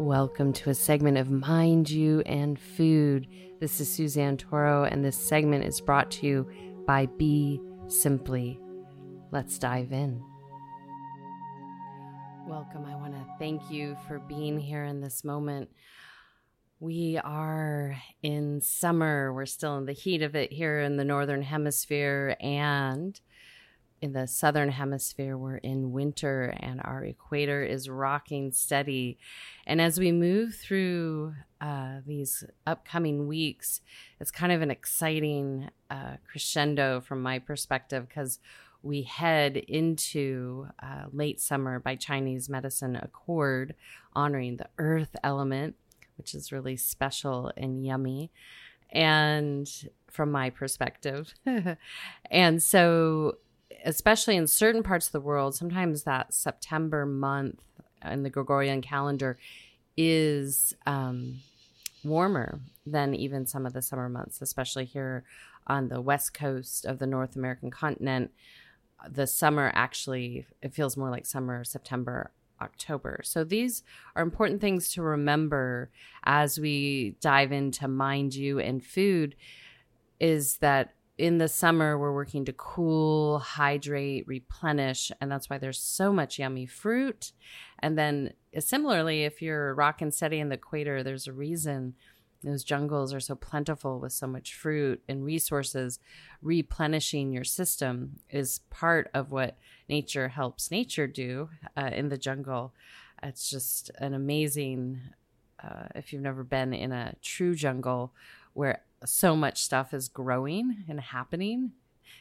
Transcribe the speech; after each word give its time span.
Welcome 0.00 0.52
to 0.52 0.70
a 0.70 0.74
segment 0.76 1.18
of 1.18 1.28
Mind 1.28 1.90
You 1.90 2.20
and 2.20 2.56
Food. 2.56 3.26
This 3.58 3.80
is 3.80 3.92
Suzanne 3.92 4.36
Toro, 4.36 4.84
and 4.84 5.04
this 5.04 5.16
segment 5.16 5.64
is 5.64 5.80
brought 5.80 6.12
to 6.12 6.26
you 6.28 6.48
by 6.86 7.06
Be 7.06 7.60
Simply. 7.88 8.60
Let's 9.32 9.58
dive 9.58 9.90
in. 9.90 10.22
Welcome. 12.46 12.84
I 12.86 12.94
want 12.94 13.14
to 13.14 13.26
thank 13.40 13.72
you 13.72 13.96
for 14.06 14.20
being 14.20 14.60
here 14.60 14.84
in 14.84 15.00
this 15.00 15.24
moment. 15.24 15.68
We 16.78 17.18
are 17.24 17.96
in 18.22 18.60
summer. 18.60 19.34
We're 19.34 19.46
still 19.46 19.78
in 19.78 19.86
the 19.86 19.92
heat 19.94 20.22
of 20.22 20.36
it 20.36 20.52
here 20.52 20.78
in 20.78 20.96
the 20.96 21.04
Northern 21.04 21.42
Hemisphere. 21.42 22.36
And 22.38 23.20
in 24.00 24.12
the 24.12 24.26
southern 24.26 24.70
hemisphere, 24.70 25.36
we're 25.36 25.56
in 25.56 25.92
winter 25.92 26.54
and 26.60 26.80
our 26.84 27.04
equator 27.04 27.62
is 27.62 27.88
rocking 27.88 28.52
steady. 28.52 29.18
And 29.66 29.80
as 29.80 29.98
we 29.98 30.12
move 30.12 30.54
through 30.54 31.34
uh, 31.60 31.96
these 32.06 32.44
upcoming 32.66 33.26
weeks, 33.26 33.80
it's 34.20 34.30
kind 34.30 34.52
of 34.52 34.62
an 34.62 34.70
exciting 34.70 35.70
uh, 35.90 36.16
crescendo 36.30 37.00
from 37.00 37.22
my 37.22 37.38
perspective 37.38 38.08
because 38.08 38.38
we 38.82 39.02
head 39.02 39.56
into 39.56 40.68
uh, 40.80 41.04
late 41.12 41.40
summer 41.40 41.80
by 41.80 41.96
Chinese 41.96 42.48
medicine 42.48 42.94
accord, 42.94 43.74
honoring 44.14 44.56
the 44.56 44.68
earth 44.78 45.16
element, 45.24 45.74
which 46.16 46.34
is 46.34 46.52
really 46.52 46.76
special 46.76 47.50
and 47.56 47.84
yummy. 47.84 48.30
And 48.90 49.68
from 50.10 50.30
my 50.32 50.50
perspective. 50.50 51.34
and 52.30 52.62
so 52.62 53.36
especially 53.88 54.36
in 54.36 54.46
certain 54.46 54.82
parts 54.82 55.06
of 55.06 55.12
the 55.12 55.20
world, 55.20 55.54
sometimes 55.54 56.02
that 56.02 56.34
September 56.34 57.06
month 57.06 57.62
in 58.04 58.22
the 58.22 58.28
Gregorian 58.28 58.82
calendar 58.82 59.38
is 59.96 60.74
um, 60.86 61.40
warmer 62.04 62.60
than 62.86 63.14
even 63.14 63.46
some 63.46 63.64
of 63.64 63.72
the 63.72 63.80
summer 63.80 64.10
months, 64.10 64.42
especially 64.42 64.84
here 64.84 65.24
on 65.66 65.88
the 65.88 66.02
west 66.02 66.34
coast 66.34 66.84
of 66.84 66.98
the 66.98 67.06
North 67.06 67.34
American 67.34 67.70
continent. 67.70 68.30
The 69.08 69.26
summer 69.26 69.72
actually, 69.74 70.46
it 70.60 70.74
feels 70.74 70.98
more 70.98 71.08
like 71.08 71.24
summer, 71.24 71.64
September, 71.64 72.30
October. 72.60 73.22
So 73.24 73.42
these 73.42 73.84
are 74.14 74.22
important 74.22 74.60
things 74.60 74.90
to 74.92 75.02
remember 75.02 75.88
as 76.24 76.60
we 76.60 77.16
dive 77.22 77.52
into 77.52 77.88
mind 77.88 78.34
you 78.34 78.58
and 78.58 78.84
food 78.84 79.34
is 80.20 80.58
that 80.58 80.92
in 81.18 81.38
the 81.38 81.48
summer 81.48 81.98
we're 81.98 82.14
working 82.14 82.44
to 82.44 82.52
cool 82.52 83.40
hydrate 83.40 84.26
replenish 84.26 85.10
and 85.20 85.30
that's 85.30 85.50
why 85.50 85.58
there's 85.58 85.80
so 85.80 86.12
much 86.12 86.38
yummy 86.38 86.64
fruit. 86.64 87.32
And 87.80 87.98
then 87.98 88.32
uh, 88.56 88.60
similarly 88.60 89.24
if 89.24 89.42
you're 89.42 89.74
rocking 89.74 90.12
steady 90.12 90.38
in 90.38 90.48
the 90.48 90.54
equator 90.54 91.02
there's 91.02 91.26
a 91.26 91.32
reason 91.32 91.94
those 92.44 92.62
jungles 92.62 93.12
are 93.12 93.20
so 93.20 93.34
plentiful 93.34 93.98
with 93.98 94.12
so 94.12 94.28
much 94.28 94.54
fruit 94.54 95.02
and 95.08 95.24
resources. 95.24 95.98
Replenishing 96.40 97.32
your 97.32 97.42
system 97.42 98.20
is 98.30 98.60
part 98.70 99.10
of 99.12 99.32
what 99.32 99.56
nature 99.88 100.28
helps 100.28 100.70
nature 100.70 101.08
do 101.08 101.48
uh, 101.76 101.90
in 101.92 102.10
the 102.10 102.18
jungle. 102.18 102.72
It's 103.24 103.50
just 103.50 103.90
an 103.98 104.14
amazing 104.14 105.00
uh, 105.60 105.86
if 105.96 106.12
you've 106.12 106.22
never 106.22 106.44
been 106.44 106.72
in 106.72 106.92
a 106.92 107.14
true 107.22 107.56
jungle 107.56 108.12
where 108.52 108.82
so 109.04 109.36
much 109.36 109.62
stuff 109.62 109.94
is 109.94 110.08
growing 110.08 110.84
and 110.88 111.00
happening. 111.00 111.72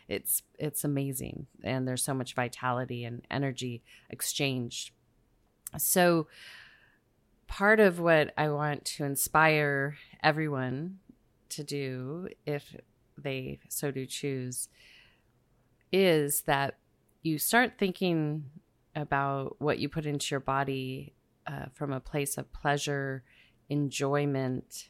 It's 0.07 0.43
it's 0.57 0.83
amazing. 0.83 1.47
And 1.63 1.87
there's 1.87 2.03
so 2.03 2.13
much 2.13 2.33
vitality 2.33 3.03
and 3.03 3.25
energy 3.29 3.83
exchange 4.09 4.93
so 5.77 6.27
part 7.47 7.79
of 7.79 7.99
what 7.99 8.33
i 8.37 8.49
want 8.49 8.85
to 8.85 9.03
inspire 9.03 9.97
everyone 10.23 10.99
to 11.49 11.63
do 11.63 12.27
if 12.45 12.75
they 13.17 13.59
so 13.67 13.91
do 13.91 14.05
choose 14.05 14.69
is 15.91 16.41
that 16.41 16.77
you 17.23 17.37
start 17.37 17.73
thinking 17.77 18.43
about 18.95 19.55
what 19.59 19.79
you 19.79 19.89
put 19.89 20.05
into 20.05 20.27
your 20.31 20.39
body 20.39 21.13
uh, 21.45 21.65
from 21.73 21.93
a 21.93 21.99
place 21.99 22.37
of 22.37 22.51
pleasure 22.51 23.23
enjoyment 23.69 24.89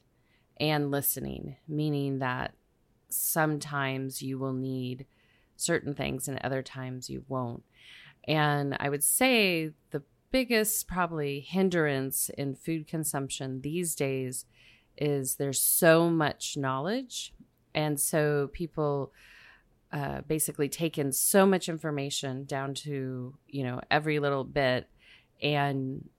and 0.60 0.92
listening, 0.92 1.58
meaning 1.68 2.20
that 2.20 2.54
sometimes 3.10 4.22
you 4.22 4.38
will 4.38 4.54
need 4.54 5.06
certain 5.56 5.94
things 5.94 6.28
and 6.28 6.40
other 6.40 6.62
times 6.62 7.10
you 7.10 7.24
won't. 7.28 7.64
And 8.28 8.76
I 8.80 8.90
would 8.90 9.04
say 9.04 9.72
the 9.92 10.04
biggest 10.32 10.88
probably 10.88 11.40
hindrance 11.40 12.30
in 12.38 12.56
food 12.56 12.88
consumption 12.88 13.62
these 13.62 13.96
days 13.96 14.46
is 14.98 15.36
there's 15.36 15.62
so 15.62 16.10
much 16.10 16.58
knowledge. 16.58 17.34
And 17.74 18.00
so 18.00 18.50
people 18.52 19.12
uh, 19.92 20.22
basically 20.22 20.68
take 20.68 20.98
in 20.98 21.12
so 21.12 21.46
much 21.46 21.70
information 21.70 22.44
down 22.44 22.74
to, 22.74 23.36
you 23.48 23.64
know, 23.64 23.80
every 23.90 24.20
little 24.20 24.44
bit 24.44 24.90
and 25.42 26.10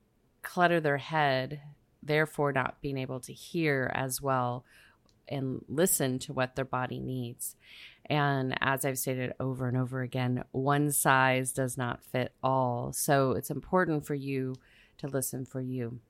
clutter 0.43 0.81
their 0.81 0.97
head 0.97 1.60
therefore 2.09 2.53
not 2.53 2.81
being 2.81 2.99
able 2.99 3.21
to 3.21 3.33
hear 3.33 3.91
as 3.95 4.21
well 4.21 4.65
and 5.29 5.65
listen 5.69 6.19
to 6.19 6.33
what 6.33 6.57
their 6.57 6.65
body 6.65 6.99
needs. 6.99 7.55
And 8.07 8.57
as 8.61 8.85
I've 8.85 8.99
stated 8.99 9.35
over 9.39 9.69
and 9.69 9.77
over 9.77 10.01
again, 10.01 10.45
one 10.51 10.91
size 10.91 11.53
does 11.53 11.77
not 11.77 12.03
fit 12.03 12.33
all. 12.43 12.93
So 12.93 13.33
it's 13.33 13.51
important 13.51 14.07
for 14.07 14.15
you 14.15 14.57
to 14.97 15.07
listen 15.07 15.45
for 15.45 15.61
you. 15.61 16.01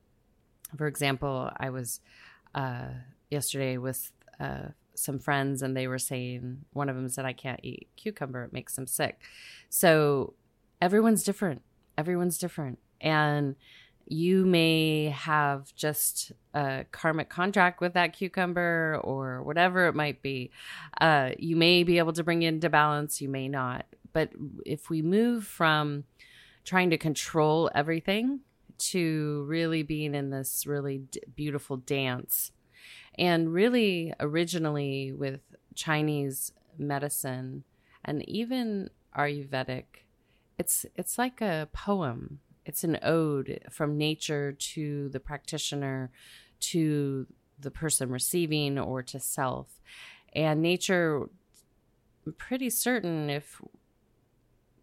For 0.77 0.87
example, 0.87 1.51
I 1.57 1.71
was 1.71 2.01
uh, 2.55 2.89
yesterday 3.31 3.77
with 3.79 4.13
uh, 4.39 4.69
some 4.95 5.19
friends 5.19 5.63
and 5.63 5.77
they 5.77 5.89
were 5.89 5.99
saying, 5.99 6.65
one 6.73 6.89
of 6.89 6.97
them 6.97 7.09
said, 7.09 7.25
I 7.25 7.33
can't 7.33 7.61
eat 7.63 7.89
cucumber, 7.97 8.45
it 8.45 8.53
makes 8.53 8.77
them 8.77 8.87
sick. 8.87 9.19
So 9.69 10.35
everyone's 10.81 11.25
different. 11.25 11.63
Everyone's 11.97 12.39
different. 12.39 12.79
And 13.01 13.57
you 14.11 14.47
may 14.47 15.11
have 15.11 15.75
just 15.75 16.33
a 16.55 16.87
karmic 16.91 17.29
contract 17.29 17.81
with 17.81 17.93
that 17.93 18.15
cucumber 18.15 18.99
or 19.05 19.43
whatever 19.43 19.87
it 19.87 19.95
might 19.95 20.23
be. 20.23 20.51
Uh, 21.01 21.31
you 21.39 21.57
may 21.57 21.83
be 21.83 21.99
able 21.99 22.15
to 22.15 22.25
bring 22.25 22.43
it 22.43 22.49
into 22.49 22.71
balance, 22.71 23.21
you 23.21 23.29
may 23.29 23.49
not. 23.49 23.85
But 24.13 24.31
if 24.65 24.89
we 24.89 25.03
move 25.03 25.45
from 25.45 26.05
trying 26.65 26.91
to 26.91 26.99
control 26.99 27.71
everything 27.75 28.41
to 28.79 29.45
really 29.47 29.83
being 29.83 30.15
in 30.15 30.31
this 30.31 30.67
really 30.67 30.99
d- 30.99 31.21
beautiful 31.37 31.77
dance, 31.77 32.53
and 33.19 33.53
really 33.53 34.15
originally 34.21 35.13
with 35.13 35.41
Chinese 35.75 36.53
medicine 36.79 37.65
and 38.05 38.27
even 38.29 38.89
Ayurvedic, 39.17 39.85
it's 40.57 40.87
it's 40.95 41.19
like 41.19 41.41
a 41.41 41.69
poem 41.73 42.41
it's 42.69 42.85
an 42.85 42.99
ode 43.03 43.61
from 43.71 43.99
nature 43.99 44.53
to 44.53 45.09
the 45.09 45.19
practitioner 45.19 46.11
to 46.61 47.27
the 47.59 47.71
person 47.71 48.11
receiving 48.11 48.79
or 48.79 49.03
to 49.03 49.19
self 49.19 49.81
and 50.35 50.63
nature 50.63 51.29
I'm 52.27 52.35
pretty 52.35 52.69
certain 52.69 53.31
if 53.31 53.61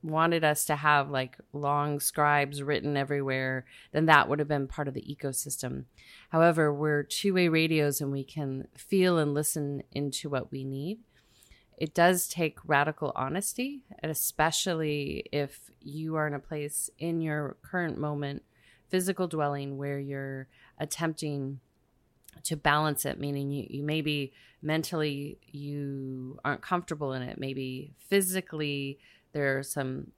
wanted 0.02 0.44
us 0.44 0.66
to 0.66 0.76
have 0.76 1.12
like 1.12 1.38
long 1.54 2.00
scribes 2.00 2.62
written 2.62 2.98
everywhere, 2.98 3.66
then 3.92 4.06
that 4.06 4.28
would 4.28 4.40
have 4.40 4.48
been 4.48 4.68
part 4.68 4.88
of 4.88 4.94
the 4.94 5.02
ecosystem. 5.02 5.86
However, 6.30 6.74
we're 6.74 7.04
two 7.04 7.34
way 7.34 7.48
radios 7.48 8.02
and 8.02 8.12
we 8.12 8.24
can 8.24 8.68
feel 8.76 9.18
and 9.20 9.34
listen 9.34 9.84
into 9.92 10.30
what 10.30 10.52
we 10.52 10.64
need 10.64 11.00
it 11.78 11.94
does 11.94 12.28
take 12.28 12.58
radical 12.66 13.12
honesty, 13.16 13.84
and 14.00 14.12
especially 14.12 15.26
if 15.32 15.72
you 15.82 16.16
are 16.16 16.28
in 16.28 16.34
a 16.34 16.40
place 16.40 16.90
in 17.00 17.22
your 17.22 17.58
current 17.62 17.98
moment, 17.98 18.44
physical 18.90 19.28
dwelling, 19.28 19.78
where 19.78 20.00
you're 20.00 20.48
attempting 20.80 21.60
to 22.44 22.56
balance 22.56 23.06
it, 23.06 23.20
meaning 23.20 23.52
you, 23.52 23.68
you 23.70 23.84
maybe 23.84 24.32
mentally 24.62 25.38
you 25.52 26.40
aren't 26.46 26.62
comfortable 26.62 27.14
in 27.14 27.22
it. 27.22 27.38
Maybe 27.40 27.94
physically 28.10 29.00
there 29.34 29.58
are 29.58 29.64
some 29.64 30.12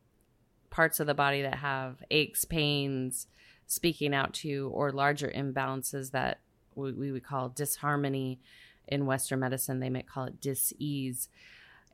parts 0.69 0.99
of 0.99 1.07
the 1.07 1.13
body 1.13 1.41
that 1.41 1.55
have 1.55 2.03
aches, 2.11 2.45
pains 2.45 3.27
speaking 3.65 4.13
out 4.13 4.33
to 4.33 4.47
you, 4.47 4.69
or 4.69 4.91
larger 4.91 5.29
imbalances 5.29 6.11
that 6.11 6.39
we, 6.75 6.91
we 6.91 7.11
would 7.11 7.23
call 7.23 7.49
disharmony 7.49 8.39
in 8.87 9.05
Western 9.05 9.39
medicine, 9.39 9.79
they 9.79 9.89
might 9.89 10.07
call 10.07 10.25
it 10.25 10.39
dis-ease. 10.39 11.27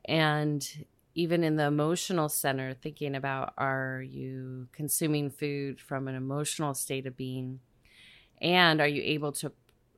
And 0.06 0.86
even 1.14 1.44
in 1.44 1.56
the 1.56 1.66
emotional 1.66 2.28
center, 2.28 2.74
thinking 2.74 3.14
about 3.14 3.54
are 3.56 4.02
you 4.06 4.68
consuming 4.72 5.30
food 5.30 5.80
from 5.80 6.08
an 6.08 6.14
emotional 6.14 6.74
state 6.74 7.06
of 7.06 7.16
being? 7.16 7.60
And 8.40 8.80
are 8.80 8.88
you 8.88 9.02
able 9.02 9.32
to 9.32 9.52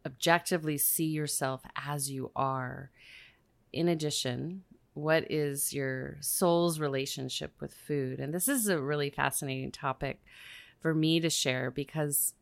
objectively 0.05 0.79
see 0.79 1.06
yourself 1.06 1.62
as 1.75 2.11
you 2.11 2.31
are? 2.37 2.91
In 3.73 3.88
addition, 3.88 4.64
what 4.94 5.31
is 5.31 5.73
your 5.73 6.17
soul's 6.20 6.79
relationship 6.79 7.52
with 7.61 7.75
food? 7.75 8.20
And 8.20 8.32
this 8.32 8.49
is 8.49 8.69
a 8.69 8.81
really 8.81 9.11
fascinating 9.11 9.73
topic 9.73 10.20
for 10.81 10.94
me 10.94 11.20
to 11.20 11.31
share 11.31 11.70
because 11.70 12.35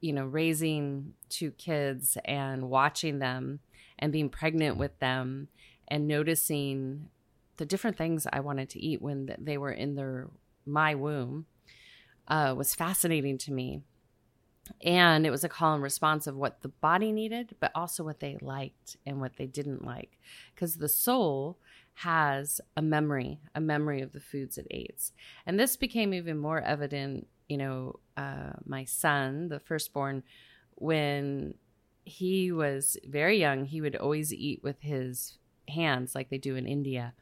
you 0.00 0.12
know, 0.12 0.26
raising 0.26 1.14
two 1.28 1.50
kids 1.52 2.18
and 2.24 2.68
watching 2.68 3.18
them 3.18 3.60
and 3.98 4.12
being 4.12 4.28
pregnant 4.28 4.76
with 4.76 4.98
them 4.98 5.48
and 5.88 6.06
noticing 6.06 7.08
the 7.56 7.66
different 7.66 7.96
things 7.96 8.26
I 8.32 8.40
wanted 8.40 8.68
to 8.70 8.80
eat 8.80 9.00
when 9.00 9.34
they 9.38 9.58
were 9.58 9.72
in 9.72 9.94
their 9.94 10.28
my 10.66 10.94
womb 10.94 11.46
uh, 12.28 12.54
was 12.56 12.74
fascinating 12.74 13.38
to 13.38 13.52
me. 13.52 13.82
And 14.82 15.24
it 15.24 15.30
was 15.30 15.44
a 15.44 15.48
call 15.48 15.74
and 15.74 15.82
response 15.82 16.26
of 16.26 16.34
what 16.34 16.62
the 16.62 16.68
body 16.68 17.12
needed, 17.12 17.54
but 17.60 17.70
also 17.74 18.02
what 18.02 18.18
they 18.18 18.36
liked 18.40 18.96
and 19.06 19.20
what 19.20 19.36
they 19.36 19.46
didn't 19.46 19.84
like. 19.84 20.18
Because 20.54 20.76
the 20.76 20.88
soul 20.88 21.58
has 21.94 22.60
a 22.76 22.82
memory, 22.82 23.38
a 23.54 23.60
memory 23.60 24.02
of 24.02 24.12
the 24.12 24.20
foods 24.20 24.58
it 24.58 24.66
ate. 24.70 25.12
And 25.46 25.58
this 25.58 25.76
became 25.76 26.12
even 26.12 26.36
more 26.36 26.60
evident, 26.60 27.28
you 27.48 27.56
know, 27.56 28.00
uh, 28.16 28.54
my 28.64 28.84
son, 28.84 29.48
the 29.48 29.60
firstborn, 29.60 30.24
when 30.74 31.54
he 32.04 32.50
was 32.50 32.96
very 33.06 33.38
young, 33.38 33.64
he 33.64 33.80
would 33.80 33.96
always 33.96 34.32
eat 34.32 34.62
with 34.62 34.80
his 34.80 35.38
hands 35.68 36.14
like 36.14 36.30
they 36.30 36.38
do 36.38 36.56
in 36.56 36.66
India. 36.66 37.14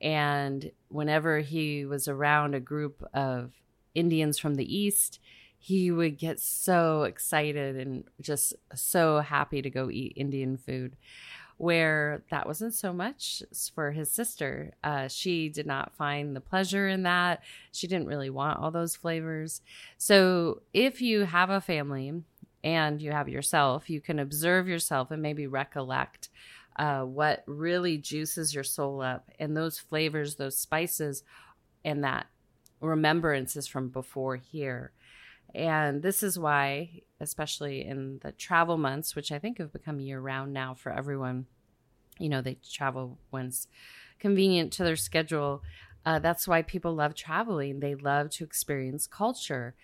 And 0.00 0.70
whenever 0.88 1.40
he 1.40 1.84
was 1.84 2.08
around 2.08 2.54
a 2.54 2.60
group 2.60 3.02
of 3.14 3.52
Indians 3.94 4.38
from 4.38 4.56
the 4.56 4.76
East, 4.76 5.20
he 5.58 5.90
would 5.90 6.18
get 6.18 6.40
so 6.40 7.04
excited 7.04 7.76
and 7.76 8.04
just 8.20 8.54
so 8.74 9.20
happy 9.20 9.62
to 9.62 9.70
go 9.70 9.90
eat 9.90 10.12
Indian 10.16 10.58
food 10.58 10.96
where 11.56 12.22
that 12.30 12.46
wasn't 12.46 12.74
so 12.74 12.92
much 12.92 13.42
for 13.74 13.92
his 13.92 14.10
sister. 14.10 14.74
Uh, 14.82 15.08
she 15.08 15.48
did 15.48 15.66
not 15.66 15.94
find 15.96 16.34
the 16.34 16.40
pleasure 16.40 16.88
in 16.88 17.04
that. 17.04 17.42
She 17.72 17.86
didn't 17.86 18.08
really 18.08 18.30
want 18.30 18.58
all 18.58 18.70
those 18.70 18.96
flavors. 18.96 19.62
So, 19.96 20.62
if 20.72 21.00
you 21.00 21.24
have 21.24 21.50
a 21.50 21.60
family 21.60 22.22
and 22.62 23.00
you 23.00 23.12
have 23.12 23.28
yourself, 23.28 23.88
you 23.88 24.00
can 24.00 24.18
observe 24.18 24.66
yourself 24.66 25.10
and 25.10 25.22
maybe 25.22 25.46
recollect 25.46 26.28
uh, 26.76 27.02
what 27.02 27.42
really 27.46 27.98
juices 27.98 28.54
your 28.54 28.64
soul 28.64 29.00
up 29.00 29.30
and 29.38 29.56
those 29.56 29.78
flavors, 29.78 30.36
those 30.36 30.56
spices, 30.56 31.22
and 31.84 32.04
that 32.04 32.26
remembrances 32.80 33.66
from 33.66 33.88
before 33.88 34.36
here. 34.36 34.92
And 35.54 36.02
this 36.02 36.22
is 36.22 36.38
why, 36.38 37.02
especially 37.20 37.84
in 37.84 38.18
the 38.22 38.32
travel 38.32 38.76
months, 38.76 39.14
which 39.14 39.30
I 39.30 39.38
think 39.38 39.58
have 39.58 39.72
become 39.72 40.00
year 40.00 40.20
round 40.20 40.52
now 40.52 40.74
for 40.74 40.92
everyone, 40.92 41.46
you 42.18 42.28
know, 42.28 42.40
they 42.40 42.58
travel 42.68 43.18
when 43.30 43.46
it's 43.46 43.68
convenient 44.18 44.72
to 44.74 44.84
their 44.84 44.96
schedule. 44.96 45.62
Uh, 46.04 46.18
that's 46.18 46.48
why 46.48 46.62
people 46.62 46.94
love 46.94 47.14
traveling. 47.14 47.80
They 47.80 47.94
love 47.94 48.30
to 48.30 48.44
experience 48.44 49.06
culture 49.06 49.74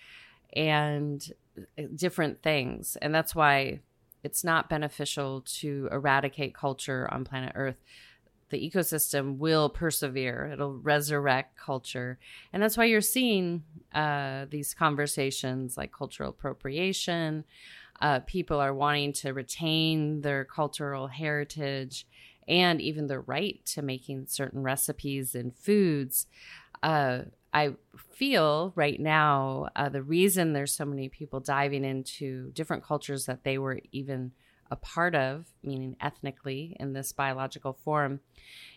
and 0.54 1.32
uh, 1.78 1.82
different 1.94 2.42
things. 2.42 2.96
And 3.00 3.14
that's 3.14 3.34
why 3.34 3.80
it's 4.22 4.44
not 4.44 4.68
beneficial 4.68 5.42
to 5.42 5.88
eradicate 5.90 6.54
culture 6.54 7.08
on 7.12 7.24
planet 7.24 7.52
Earth 7.54 7.76
the 8.50 8.70
ecosystem 8.70 9.38
will 9.38 9.68
persevere. 9.68 10.50
It'll 10.52 10.74
resurrect 10.74 11.56
culture. 11.56 12.18
And 12.52 12.62
that's 12.62 12.76
why 12.76 12.84
you're 12.84 13.00
seeing 13.00 13.64
uh, 13.94 14.46
these 14.50 14.74
conversations 14.74 15.76
like 15.76 15.92
cultural 15.92 16.30
appropriation. 16.30 17.44
Uh, 18.00 18.20
people 18.20 18.58
are 18.58 18.74
wanting 18.74 19.12
to 19.12 19.32
retain 19.32 20.20
their 20.20 20.44
cultural 20.44 21.06
heritage 21.06 22.06
and 22.48 22.80
even 22.80 23.06
the 23.06 23.20
right 23.20 23.64
to 23.64 23.82
making 23.82 24.26
certain 24.26 24.62
recipes 24.62 25.34
and 25.34 25.56
foods. 25.56 26.26
Uh, 26.82 27.20
I 27.52 27.74
feel 27.96 28.72
right 28.76 29.00
now 29.00 29.68
uh, 29.74 29.88
the 29.88 30.02
reason 30.02 30.52
there's 30.52 30.72
so 30.72 30.84
many 30.84 31.08
people 31.08 31.40
diving 31.40 31.84
into 31.84 32.50
different 32.52 32.84
cultures 32.84 33.26
that 33.26 33.44
they 33.44 33.58
were 33.58 33.80
even 33.92 34.32
a 34.70 34.76
part 34.76 35.16
of, 35.16 35.46
meaning 35.64 35.96
ethnically 36.00 36.76
in 36.78 36.92
this 36.92 37.12
biological 37.12 37.72
form, 37.72 38.20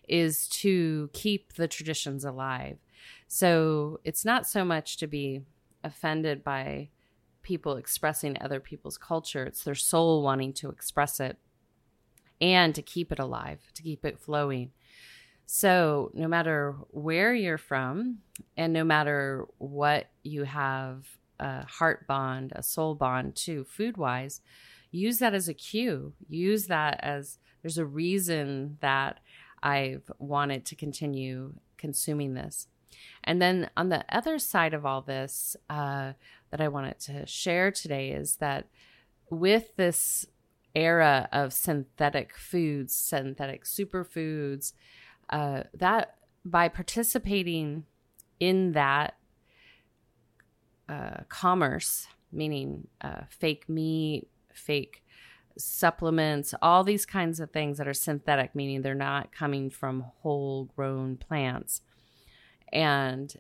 is 0.08 0.48
to 0.48 1.10
keep 1.14 1.54
the 1.54 1.68
traditions 1.68 2.26
alive. 2.26 2.78
So 3.28 4.00
it's 4.04 4.26
not 4.26 4.48
so 4.48 4.66
much 4.66 4.98
to 4.98 5.08
be 5.08 5.42
offended 5.84 6.44
by 6.44 6.90
people 7.44 7.76
expressing 7.76 8.38
other 8.42 8.60
people's 8.60 8.98
culture, 8.98 9.44
it's 9.44 9.64
their 9.64 9.76
soul 9.76 10.24
wanting 10.24 10.54
to 10.54 10.70
express 10.70 11.20
it 11.20 11.38
and 12.42 12.74
to 12.74 12.82
keep 12.82 13.12
it 13.12 13.20
alive, 13.20 13.60
to 13.74 13.84
keep 13.84 14.04
it 14.04 14.20
flowing. 14.20 14.72
So, 15.46 16.12
no 16.14 16.28
matter 16.28 16.76
where 16.90 17.34
you're 17.34 17.58
from, 17.58 18.20
and 18.58 18.74
no 18.74 18.84
matter 18.84 19.46
what 19.58 20.10
you 20.24 20.44
have 20.44 21.06
a 21.40 21.66
heart 21.66 22.08
bond, 22.08 22.54
a 22.56 22.64
soul 22.64 22.96
bond 22.96 23.36
to 23.36 23.64
food 23.66 23.98
wise, 23.98 24.42
use 24.92 25.20
that 25.20 25.34
as 25.34 25.48
a 25.48 25.54
cue. 25.54 26.14
Use 26.30 26.68
that 26.68 27.00
as 27.02 27.40
there's 27.62 27.78
a 27.78 27.86
reason 27.86 28.78
that 28.82 29.20
I've 29.62 30.12
wanted 30.20 30.66
to 30.66 30.76
continue 30.76 31.54
consuming 31.78 32.34
this. 32.34 32.68
And 33.24 33.42
then 33.42 33.70
on 33.76 33.90
the 33.90 34.06
other 34.10 34.40
side 34.40 34.74
of 34.74 34.86
all 34.86 35.02
this, 35.02 35.56
uh, 35.70 36.14
that 36.52 36.62
I 36.62 36.68
wanted 36.68 37.00
to 37.02 37.26
share 37.26 37.72
today 37.72 38.12
is 38.12 38.36
that 38.38 38.68
with 39.30 39.76
this 39.76 40.26
era 40.76 41.28
of 41.32 41.54
synthetic 41.54 42.38
foods, 42.38 42.94
synthetic 42.94 43.64
superfoods, 43.66 44.74
uh, 45.30 45.64
that 45.74 46.16
by 46.46 46.68
participating 46.68 47.86
in 48.40 48.74
that 48.74 49.16
uh, 50.90 51.24
commerce, 51.30 52.08
meaning 52.32 52.88
uh, 53.02 53.22
fake 53.30 53.70
meat, 53.70 54.28
fake 54.54 55.04
supplements, 55.58 56.54
all 56.62 56.84
these 56.84 57.06
kinds 57.06 57.40
of 57.40 57.52
things 57.52 57.78
that 57.78 57.88
are 57.88 57.94
synthetic, 57.94 58.56
meaning 58.56 58.82
they're 58.82 58.96
not 58.96 59.32
coming 59.32 59.70
from 59.70 60.06
whole 60.22 60.66
grown 60.76 61.16
plants. 61.16 61.82
And 62.72 63.34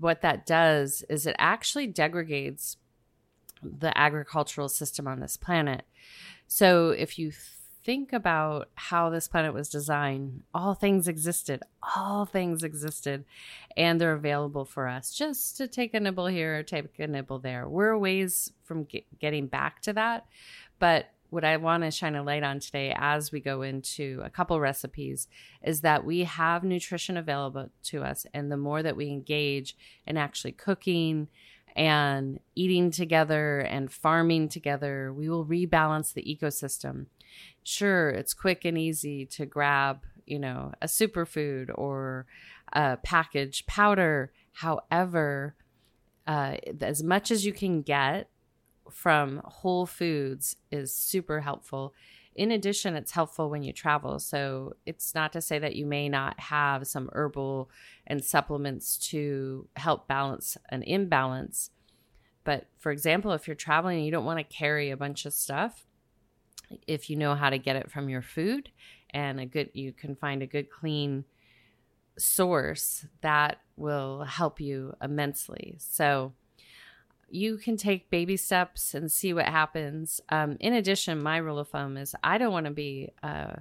what 0.00 0.22
that 0.22 0.44
does 0.44 1.04
is 1.08 1.26
it 1.26 1.36
actually 1.38 1.86
degrades 1.86 2.76
the 3.62 3.96
agricultural 3.96 4.68
system 4.68 5.06
on 5.06 5.20
this 5.20 5.36
planet. 5.36 5.84
So 6.48 6.90
if 6.90 7.18
you 7.18 7.32
think 7.84 8.12
about 8.12 8.68
how 8.74 9.10
this 9.10 9.28
planet 9.28 9.52
was 9.52 9.68
designed, 9.68 10.42
all 10.54 10.74
things 10.74 11.08
existed, 11.08 11.62
all 11.96 12.24
things 12.24 12.62
existed, 12.62 13.24
and 13.76 14.00
they're 14.00 14.12
available 14.12 14.64
for 14.64 14.88
us 14.88 15.12
just 15.12 15.56
to 15.56 15.66
take 15.66 15.94
a 15.94 16.00
nibble 16.00 16.26
here 16.26 16.58
or 16.58 16.62
take 16.62 16.98
a 16.98 17.06
nibble 17.06 17.40
there. 17.40 17.68
We're 17.68 17.98
ways 17.98 18.52
from 18.62 18.84
get, 18.84 19.04
getting 19.18 19.46
back 19.46 19.82
to 19.82 19.92
that. 19.94 20.26
But 20.78 21.10
what 21.30 21.44
I 21.44 21.56
want 21.56 21.82
to 21.82 21.90
shine 21.90 22.14
a 22.14 22.22
light 22.22 22.42
on 22.42 22.60
today 22.60 22.94
as 22.96 23.32
we 23.32 23.40
go 23.40 23.62
into 23.62 24.20
a 24.22 24.30
couple 24.30 24.60
recipes 24.60 25.28
is 25.62 25.80
that 25.80 26.04
we 26.04 26.24
have 26.24 26.62
nutrition 26.62 27.16
available 27.16 27.70
to 27.84 28.02
us. 28.02 28.26
And 28.34 28.52
the 28.52 28.56
more 28.56 28.82
that 28.82 28.96
we 28.96 29.08
engage 29.08 29.76
in 30.06 30.16
actually 30.16 30.52
cooking, 30.52 31.28
and 31.74 32.38
eating 32.54 32.90
together 32.90 33.60
and 33.60 33.90
farming 33.90 34.48
together, 34.48 35.12
we 35.12 35.28
will 35.28 35.46
rebalance 35.46 36.12
the 36.12 36.22
ecosystem 36.22 37.06
sure 37.62 38.10
it's 38.10 38.34
quick 38.34 38.64
and 38.64 38.78
easy 38.78 39.26
to 39.26 39.46
grab 39.46 40.00
you 40.26 40.38
know 40.38 40.72
a 40.80 40.86
superfood 40.86 41.70
or 41.74 42.26
a 42.72 42.96
packaged 42.98 43.66
powder. 43.66 44.32
However 44.52 45.56
uh, 46.26 46.56
as 46.80 47.02
much 47.02 47.30
as 47.30 47.44
you 47.44 47.52
can 47.52 47.82
get 47.82 48.28
from 48.90 49.40
whole 49.44 49.86
foods 49.86 50.56
is 50.70 50.94
super 50.94 51.40
helpful. 51.40 51.94
In 52.34 52.50
addition 52.50 52.94
it's 52.94 53.12
helpful 53.12 53.50
when 53.50 53.62
you 53.62 53.72
travel. 53.72 54.18
So 54.18 54.74
it's 54.86 55.14
not 55.14 55.32
to 55.32 55.40
say 55.40 55.58
that 55.58 55.76
you 55.76 55.86
may 55.86 56.08
not 56.08 56.38
have 56.40 56.86
some 56.86 57.10
herbal 57.12 57.70
and 58.06 58.24
supplements 58.24 58.96
to 59.10 59.68
help 59.76 60.08
balance 60.08 60.56
an 60.70 60.82
imbalance 60.82 61.70
but 62.44 62.66
for 62.78 62.92
example 62.92 63.32
if 63.32 63.46
you're 63.46 63.54
traveling 63.54 63.98
and 63.98 64.06
you 64.06 64.12
don't 64.12 64.24
want 64.24 64.38
to 64.38 64.56
carry 64.56 64.90
a 64.90 64.96
bunch 64.96 65.26
of 65.26 65.32
stuff 65.32 65.86
if 66.86 67.10
you 67.10 67.16
know 67.16 67.34
how 67.34 67.50
to 67.50 67.58
get 67.58 67.76
it 67.76 67.90
from 67.90 68.08
your 68.08 68.22
food 68.22 68.70
and 69.10 69.40
a 69.40 69.46
good 69.46 69.70
you 69.74 69.92
can 69.92 70.16
find 70.16 70.42
a 70.42 70.46
good 70.46 70.70
clean 70.70 71.24
source 72.18 73.06
that 73.20 73.58
will 73.76 74.24
help 74.24 74.60
you 74.60 74.94
immensely. 75.02 75.76
So 75.78 76.32
you 77.28 77.56
can 77.56 77.76
take 77.76 78.10
baby 78.10 78.36
steps 78.36 78.94
and 78.94 79.10
see 79.10 79.32
what 79.32 79.46
happens. 79.46 80.20
Um, 80.28 80.56
in 80.60 80.74
addition 80.74 81.22
my 81.22 81.38
rule 81.38 81.58
of 81.58 81.68
thumb 81.68 81.96
is 81.96 82.14
i 82.22 82.38
don't 82.38 82.52
want 82.52 82.66
to 82.66 82.72
be 82.72 83.10
uh, 83.22 83.54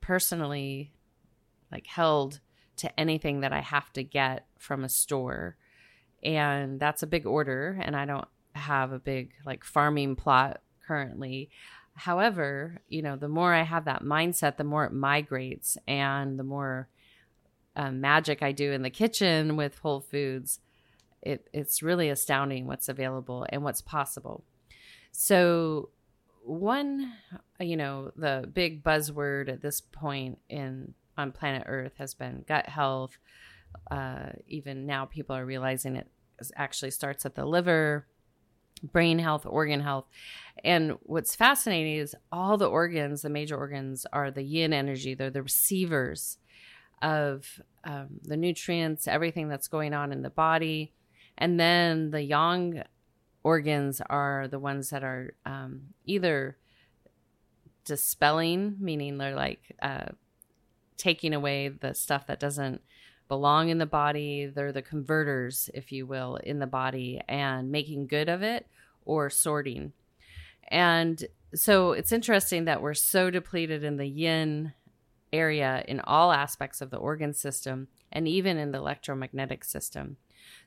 personally 0.00 0.92
like 1.72 1.86
held 1.86 2.40
to 2.76 3.00
anything 3.00 3.40
that 3.40 3.52
i 3.52 3.60
have 3.60 3.92
to 3.94 4.02
get 4.02 4.46
from 4.58 4.84
a 4.84 4.88
store. 4.88 5.56
And 6.22 6.80
that's 6.80 7.02
a 7.02 7.06
big 7.06 7.26
order 7.26 7.78
and 7.82 7.94
i 7.96 8.04
don't 8.04 8.28
have 8.54 8.92
a 8.92 8.98
big 8.98 9.32
like 9.44 9.64
farming 9.64 10.16
plot 10.16 10.60
currently 10.86 11.50
However, 11.94 12.80
you 12.88 13.02
know, 13.02 13.16
the 13.16 13.28
more 13.28 13.54
I 13.54 13.62
have 13.62 13.84
that 13.84 14.02
mindset, 14.02 14.56
the 14.56 14.64
more 14.64 14.84
it 14.84 14.92
migrates 14.92 15.78
and 15.86 16.38
the 16.38 16.44
more 16.44 16.88
um, 17.76 18.00
magic 18.00 18.42
I 18.42 18.52
do 18.52 18.72
in 18.72 18.82
the 18.82 18.90
kitchen 18.90 19.56
with 19.56 19.78
Whole 19.78 20.00
Foods, 20.00 20.60
it, 21.22 21.48
it's 21.52 21.82
really 21.82 22.08
astounding 22.10 22.66
what's 22.66 22.88
available 22.88 23.46
and 23.48 23.62
what's 23.62 23.80
possible. 23.80 24.44
So, 25.12 25.90
one, 26.42 27.12
you 27.60 27.76
know, 27.76 28.12
the 28.16 28.48
big 28.52 28.82
buzzword 28.82 29.48
at 29.48 29.62
this 29.62 29.80
point 29.80 30.38
in 30.48 30.94
on 31.16 31.32
planet 31.32 31.62
Earth 31.66 31.94
has 31.98 32.12
been 32.12 32.44
gut 32.46 32.68
health. 32.68 33.16
Uh, 33.90 34.30
even 34.48 34.84
now, 34.86 35.04
people 35.04 35.36
are 35.36 35.46
realizing 35.46 35.96
it 35.96 36.08
actually 36.56 36.90
starts 36.90 37.24
at 37.24 37.34
the 37.34 37.44
liver, 37.44 38.06
brain 38.82 39.18
health, 39.18 39.46
organ 39.46 39.80
health. 39.80 40.06
And 40.62 40.92
what's 41.02 41.34
fascinating 41.34 41.96
is 41.96 42.14
all 42.30 42.56
the 42.56 42.68
organs, 42.68 43.22
the 43.22 43.30
major 43.30 43.56
organs, 43.56 44.06
are 44.12 44.30
the 44.30 44.42
yin 44.42 44.72
energy. 44.72 45.14
They're 45.14 45.30
the 45.30 45.42
receivers 45.42 46.38
of 47.02 47.60
um, 47.84 48.20
the 48.22 48.36
nutrients, 48.36 49.08
everything 49.08 49.48
that's 49.48 49.68
going 49.68 49.92
on 49.94 50.12
in 50.12 50.22
the 50.22 50.30
body. 50.30 50.94
And 51.36 51.58
then 51.58 52.10
the 52.10 52.22
yang 52.22 52.82
organs 53.42 54.00
are 54.08 54.48
the 54.48 54.58
ones 54.58 54.90
that 54.90 55.04
are 55.04 55.34
um, 55.44 55.82
either 56.06 56.56
dispelling, 57.84 58.76
meaning 58.80 59.18
they're 59.18 59.34
like 59.34 59.76
uh, 59.82 60.06
taking 60.96 61.34
away 61.34 61.68
the 61.68 61.94
stuff 61.94 62.26
that 62.26 62.40
doesn't 62.40 62.80
belong 63.28 63.68
in 63.68 63.78
the 63.78 63.86
body. 63.86 64.46
They're 64.46 64.72
the 64.72 64.82
converters, 64.82 65.70
if 65.74 65.92
you 65.92 66.06
will, 66.06 66.36
in 66.36 66.58
the 66.58 66.66
body 66.66 67.20
and 67.28 67.70
making 67.70 68.06
good 68.06 68.28
of 68.28 68.42
it 68.42 68.66
or 69.04 69.30
sorting. 69.30 69.92
And 70.68 71.24
so 71.54 71.92
it's 71.92 72.12
interesting 72.12 72.64
that 72.64 72.82
we're 72.82 72.94
so 72.94 73.30
depleted 73.30 73.84
in 73.84 73.96
the 73.96 74.06
yin 74.06 74.72
area 75.32 75.84
in 75.88 76.00
all 76.00 76.32
aspects 76.32 76.80
of 76.80 76.90
the 76.90 76.96
organ 76.96 77.34
system 77.34 77.88
and 78.12 78.28
even 78.28 78.56
in 78.56 78.72
the 78.72 78.78
electromagnetic 78.78 79.64
system. 79.64 80.16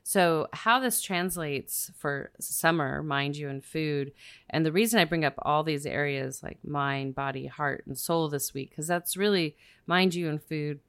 So, 0.02 0.48
how 0.52 0.80
this 0.80 1.00
translates 1.00 1.92
for 1.96 2.30
summer, 2.40 3.02
mind 3.02 3.36
you, 3.36 3.48
and 3.48 3.64
food. 3.64 4.12
And 4.50 4.66
the 4.66 4.72
reason 4.72 4.98
I 4.98 5.04
bring 5.04 5.24
up 5.24 5.34
all 5.42 5.62
these 5.62 5.86
areas 5.86 6.42
like 6.42 6.58
mind, 6.64 7.14
body, 7.14 7.46
heart, 7.46 7.84
and 7.86 7.96
soul 7.96 8.28
this 8.28 8.52
week, 8.52 8.70
because 8.70 8.86
that's 8.86 9.16
really 9.16 9.56
mind 9.86 10.14
you 10.14 10.28
and 10.28 10.42
food 10.42 10.80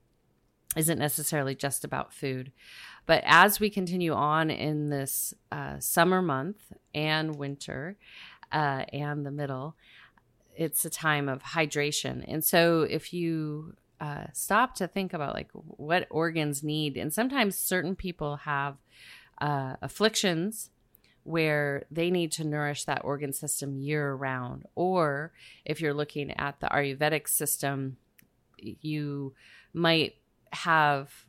isn't 0.79 0.97
necessarily 0.97 1.55
just 1.55 1.83
about 1.83 2.13
food. 2.13 2.53
But 3.05 3.21
as 3.25 3.59
we 3.59 3.69
continue 3.69 4.13
on 4.13 4.49
in 4.49 4.89
this 4.89 5.33
uh, 5.51 5.79
summer 5.79 6.21
month 6.21 6.71
and 6.95 7.35
winter 7.35 7.97
uh, 8.51 8.85
and 8.93 9.25
the 9.25 9.31
middle, 9.31 9.75
it's 10.55 10.85
a 10.85 10.89
time 10.89 11.27
of 11.27 11.43
hydration. 11.43 12.23
And 12.27 12.43
so 12.45 12.83
if 12.83 13.11
you 13.11 13.75
uh, 13.99 14.27
stop 14.31 14.75
to 14.75 14.87
think 14.87 15.13
about 15.13 15.33
like 15.33 15.49
what 15.53 16.07
organs 16.09 16.63
need, 16.63 16.95
and 16.95 17.13
sometimes 17.13 17.57
certain 17.57 17.95
people 17.95 18.37
have 18.37 18.77
uh, 19.41 19.75
afflictions 19.81 20.69
where 21.23 21.83
they 21.91 22.09
need 22.09 22.31
to 22.31 22.45
nourish 22.45 22.85
that 22.85 23.03
organ 23.03 23.33
system 23.33 23.75
year 23.77 24.13
round. 24.13 24.65
Or 24.75 25.33
if 25.65 25.81
you're 25.81 25.93
looking 25.93 26.31
at 26.31 26.61
the 26.61 26.67
Ayurvedic 26.67 27.27
system, 27.27 27.97
you 28.57 29.33
might 29.73 30.15
have 30.51 31.25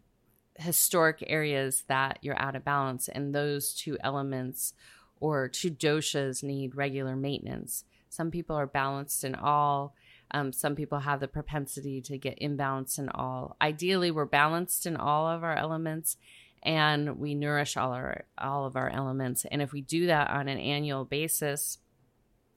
historic 0.57 1.25
areas 1.27 1.85
that 1.89 2.19
you're 2.23 2.41
out 2.41 2.57
of 2.57 2.65
balance, 2.65 3.09
and 3.09 3.35
those 3.35 3.73
two 3.73 3.97
elements 4.01 4.75
or 5.19 5.49
two 5.49 5.71
doshas 5.71 6.43
need 6.43 6.75
regular 6.75 7.17
maintenance. 7.17 7.85
Some 8.09 8.31
people 8.31 8.57
are 8.57 8.67
balanced 8.67 9.25
in 9.25 9.35
all. 9.35 9.95
Um, 10.33 10.53
some 10.53 10.75
people 10.75 11.01
have 11.01 11.21
the 11.21 11.29
propensity 11.29 12.01
to 12.03 12.19
get 12.19 12.41
imbalanced 12.41 12.99
in 12.99 13.09
all. 13.09 13.57
Ideally, 13.61 14.11
we're 14.11 14.25
balanced 14.27 14.87
in 14.87 14.97
all 14.97 15.27
of 15.27 15.43
our 15.43 15.57
elements, 15.57 16.17
and 16.63 17.19
we 17.19 17.35
nourish 17.35 17.77
all 17.77 17.93
our 17.93 18.25
all 18.39 18.65
of 18.67 18.77
our 18.77 18.89
elements. 18.89 19.45
And 19.51 19.63
if 19.63 19.73
we 19.73 19.81
do 19.81 20.07
that 20.07 20.31
on 20.31 20.49
an 20.49 20.59
annual 20.59 21.05
basis, 21.05 21.79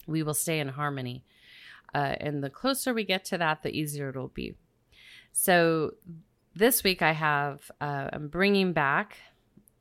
we 0.08 0.24
will 0.24 0.34
stay 0.34 0.60
in 0.60 0.70
harmony. 0.70 1.24
Uh, 1.96 2.15
and 2.20 2.43
the 2.43 2.50
closer 2.50 2.93
we 2.93 3.03
get 3.03 3.24
to 3.25 3.38
that, 3.38 3.63
the 3.63 3.72
easier 3.72 4.10
it'll 4.10 4.27
be. 4.27 4.55
So 5.32 5.93
this 6.55 6.83
week 6.83 7.01
I 7.01 7.12
have 7.12 7.69
uh, 7.81 8.10
I'm 8.13 8.27
bringing 8.27 8.74
back 8.74 9.17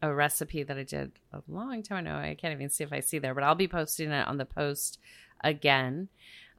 a 0.01 0.13
recipe 0.13 0.63
that 0.65 0.77
I 0.77 0.83
did 0.83 1.13
a 1.33 1.43
long 1.49 1.83
time 1.83 2.07
ago. 2.07 2.17
I 2.17 2.37
can't 2.39 2.53
even 2.53 2.71
see 2.71 2.85
if 2.85 2.93
I 2.93 3.01
see 3.01 3.19
there, 3.19 3.35
but 3.35 3.45
I'll 3.45 3.55
be 3.55 3.69
posting 3.69 4.11
it 4.11 4.27
on 4.27 4.37
the 4.37 4.45
post 4.45 4.99
again. 5.45 6.09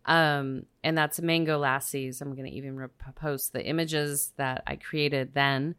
Um, 0.06 0.66
and 0.84 0.98
that's 0.98 1.22
mango 1.22 1.58
lassis. 1.58 2.22
I'm 2.22 2.36
going 2.36 2.50
to 2.50 2.56
even 2.56 2.90
post 3.16 3.54
the 3.54 3.66
images 3.66 4.34
that 4.38 4.64
I 4.68 4.76
created 4.76 5.34
then. 5.34 5.76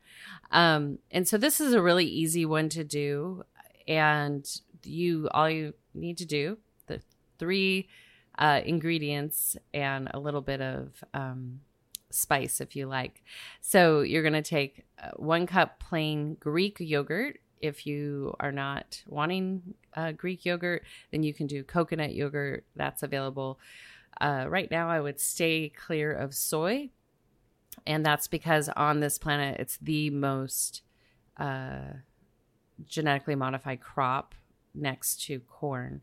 Um, 0.51 0.99
and 1.11 1.29
so 1.29 1.37
this 1.37 1.61
is 1.61 1.75
a 1.75 1.83
really 1.83 2.07
easy 2.07 2.47
one 2.47 2.69
to 2.71 2.85
do. 2.85 3.45
And 3.87 4.47
you, 4.83 5.29
all 5.33 5.49
you 5.49 5.75
need 5.95 6.19
to 6.19 6.27
do, 6.27 6.59
the 6.87 7.01
three 7.39 7.89
uh, 8.39 8.61
ingredients 8.65 9.57
and 9.73 10.09
a 10.13 10.19
little 10.19 10.41
bit 10.41 10.61
of 10.61 11.05
um, 11.13 11.61
spice 12.15 12.61
if 12.61 12.77
you 12.77 12.87
like. 12.87 13.23
So 13.61 14.01
you're 14.01 14.23
going 14.23 14.35
to 14.35 14.43
take 14.43 14.85
uh, 15.03 15.11
one 15.17 15.47
cup 15.47 15.81
plain 15.81 16.37
Greek 16.41 16.79
yogurt. 16.81 17.39
If 17.61 17.87
you 17.87 18.35
are 18.41 18.53
not 18.53 19.03
wanting 19.09 19.75
uh, 19.95 20.13
Greek 20.13 20.45
yogurt, 20.45 20.85
then 21.11 21.23
you 21.23 21.33
can 21.33 21.47
do 21.47 21.63
coconut 21.65 22.15
yogurt. 22.15 22.65
That's 22.77 23.03
available. 23.03 23.59
Uh, 24.21 24.47
right 24.49 24.71
now, 24.71 24.89
I 24.89 25.01
would 25.01 25.19
stay 25.19 25.71
clear 25.71 26.13
of 26.13 26.35
soy. 26.35 26.91
And 27.87 28.05
that's 28.05 28.29
because 28.29 28.69
on 28.71 29.01
this 29.01 29.19
planet, 29.19 29.59
it's 29.59 29.79
the 29.79 30.11
most 30.11 30.83
uh, 31.37 31.95
genetically 32.87 33.35
modified 33.35 33.81
crop 33.81 34.35
next 34.75 35.25
to 35.27 35.41
corn. 35.41 36.03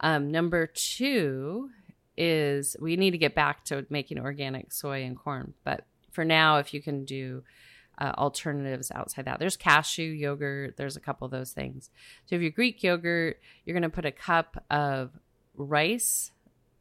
Um, 0.00 0.30
number 0.30 0.66
two 0.66 1.70
is 2.16 2.76
we 2.80 2.96
need 2.96 3.10
to 3.12 3.18
get 3.18 3.34
back 3.34 3.64
to 3.64 3.86
making 3.90 4.18
organic 4.18 4.72
soy 4.72 5.04
and 5.04 5.16
corn. 5.16 5.54
But 5.64 5.84
for 6.12 6.24
now, 6.24 6.58
if 6.58 6.72
you 6.72 6.80
can 6.80 7.04
do 7.04 7.42
uh, 7.98 8.12
alternatives 8.16 8.90
outside 8.90 9.26
that, 9.26 9.38
there's 9.38 9.56
cashew 9.56 10.02
yogurt, 10.02 10.76
there's 10.76 10.96
a 10.96 11.00
couple 11.00 11.24
of 11.24 11.30
those 11.30 11.52
things. 11.52 11.90
So 12.26 12.36
if 12.36 12.42
you're 12.42 12.50
Greek 12.50 12.82
yogurt, 12.82 13.40
you're 13.64 13.74
going 13.74 13.82
to 13.82 13.94
put 13.94 14.04
a 14.04 14.12
cup 14.12 14.64
of 14.70 15.10
rice 15.54 16.32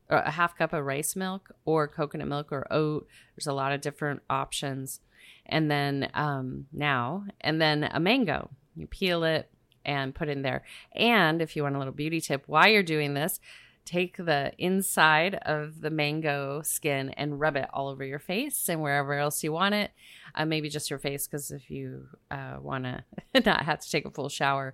or 0.10 0.20
a 0.20 0.32
half 0.32 0.58
cup 0.58 0.74
of 0.74 0.86
rice 0.86 1.16
milk 1.16 1.52
or 1.66 1.88
coconut 1.88 2.28
milk 2.28 2.52
or 2.52 2.68
oat. 2.72 3.08
There's 3.36 3.48
a 3.48 3.54
lot 3.54 3.72
of 3.72 3.82
different 3.82 4.22
options. 4.30 5.00
And 5.46 5.70
then 5.70 6.10
um, 6.14 6.68
now, 6.72 7.26
and 7.42 7.62
then 7.62 7.84
a 7.84 8.00
mango. 8.00 8.50
You 8.76 8.88
peel 8.88 9.24
it 9.24 9.50
and 9.86 10.14
put 10.14 10.30
in 10.30 10.42
there. 10.42 10.64
And 10.96 11.42
if 11.42 11.56
you 11.56 11.64
want 11.64 11.76
a 11.76 11.80
little 11.80 11.94
beauty 11.94 12.20
tip 12.20 12.44
while 12.48 12.68
you're 12.68 12.84
doing 12.84 13.14
this, 13.14 13.40
take 13.86 14.18
the 14.18 14.52
inside 14.58 15.36
of 15.44 15.82
the 15.82 15.92
mango 15.92 16.62
skin 16.64 17.10
and 17.12 17.40
rub 17.40 17.56
it 17.56 17.70
all 17.72 17.88
over 17.88 18.04
your 18.04 18.20
face 18.20 18.68
and 18.68 18.82
wherever 18.82 19.14
else 19.14 19.44
you 19.44 19.52
want 19.52 19.76
it. 19.76 19.92
Uh, 20.34 20.46
maybe 20.46 20.70
just 20.70 20.90
your 20.90 21.00
face, 21.00 21.28
because 21.28 21.52
if 21.52 21.70
you 21.70 22.08
uh, 22.32 22.58
want 22.60 22.84
to 22.84 23.04
not 23.46 23.64
have 23.64 23.80
to 23.80 23.90
take 23.90 24.06
a 24.06 24.12
full 24.12 24.28
shower. 24.28 24.74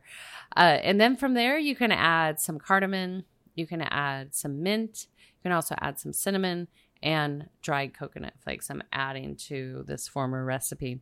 Uh, 0.56 0.80
and 0.82 1.00
then 1.00 1.16
from 1.16 1.34
there, 1.34 1.60
you 1.60 1.76
can 1.76 1.92
add 1.92 2.40
some 2.40 2.58
cardamom, 2.58 3.24
you 3.54 3.68
can 3.68 3.82
add 3.82 4.34
some 4.34 4.64
mint, 4.64 5.08
you 5.18 5.44
can 5.44 5.52
also 5.52 5.76
add 5.80 6.00
some 6.00 6.14
cinnamon 6.14 6.68
and 7.04 7.50
dried 7.62 7.94
coconut 7.94 8.34
flakes. 8.40 8.70
I'm 8.70 8.84
adding 8.94 9.36
to 9.48 9.84
this 9.88 10.08
former 10.08 10.46
recipe. 10.46 11.02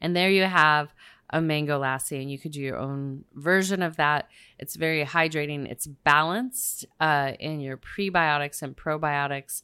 And 0.00 0.14
there 0.14 0.30
you 0.30 0.42
have 0.42 0.92
a 1.30 1.40
mango 1.40 1.80
lassi 1.80 2.20
and 2.20 2.30
you 2.30 2.38
could 2.38 2.52
do 2.52 2.60
your 2.60 2.76
own 2.76 3.24
version 3.34 3.82
of 3.82 3.96
that. 3.96 4.28
It's 4.58 4.76
very 4.76 5.04
hydrating. 5.04 5.70
It's 5.70 5.86
balanced 5.86 6.86
uh, 7.00 7.32
in 7.40 7.60
your 7.60 7.76
prebiotics 7.76 8.62
and 8.62 8.76
probiotics 8.76 9.62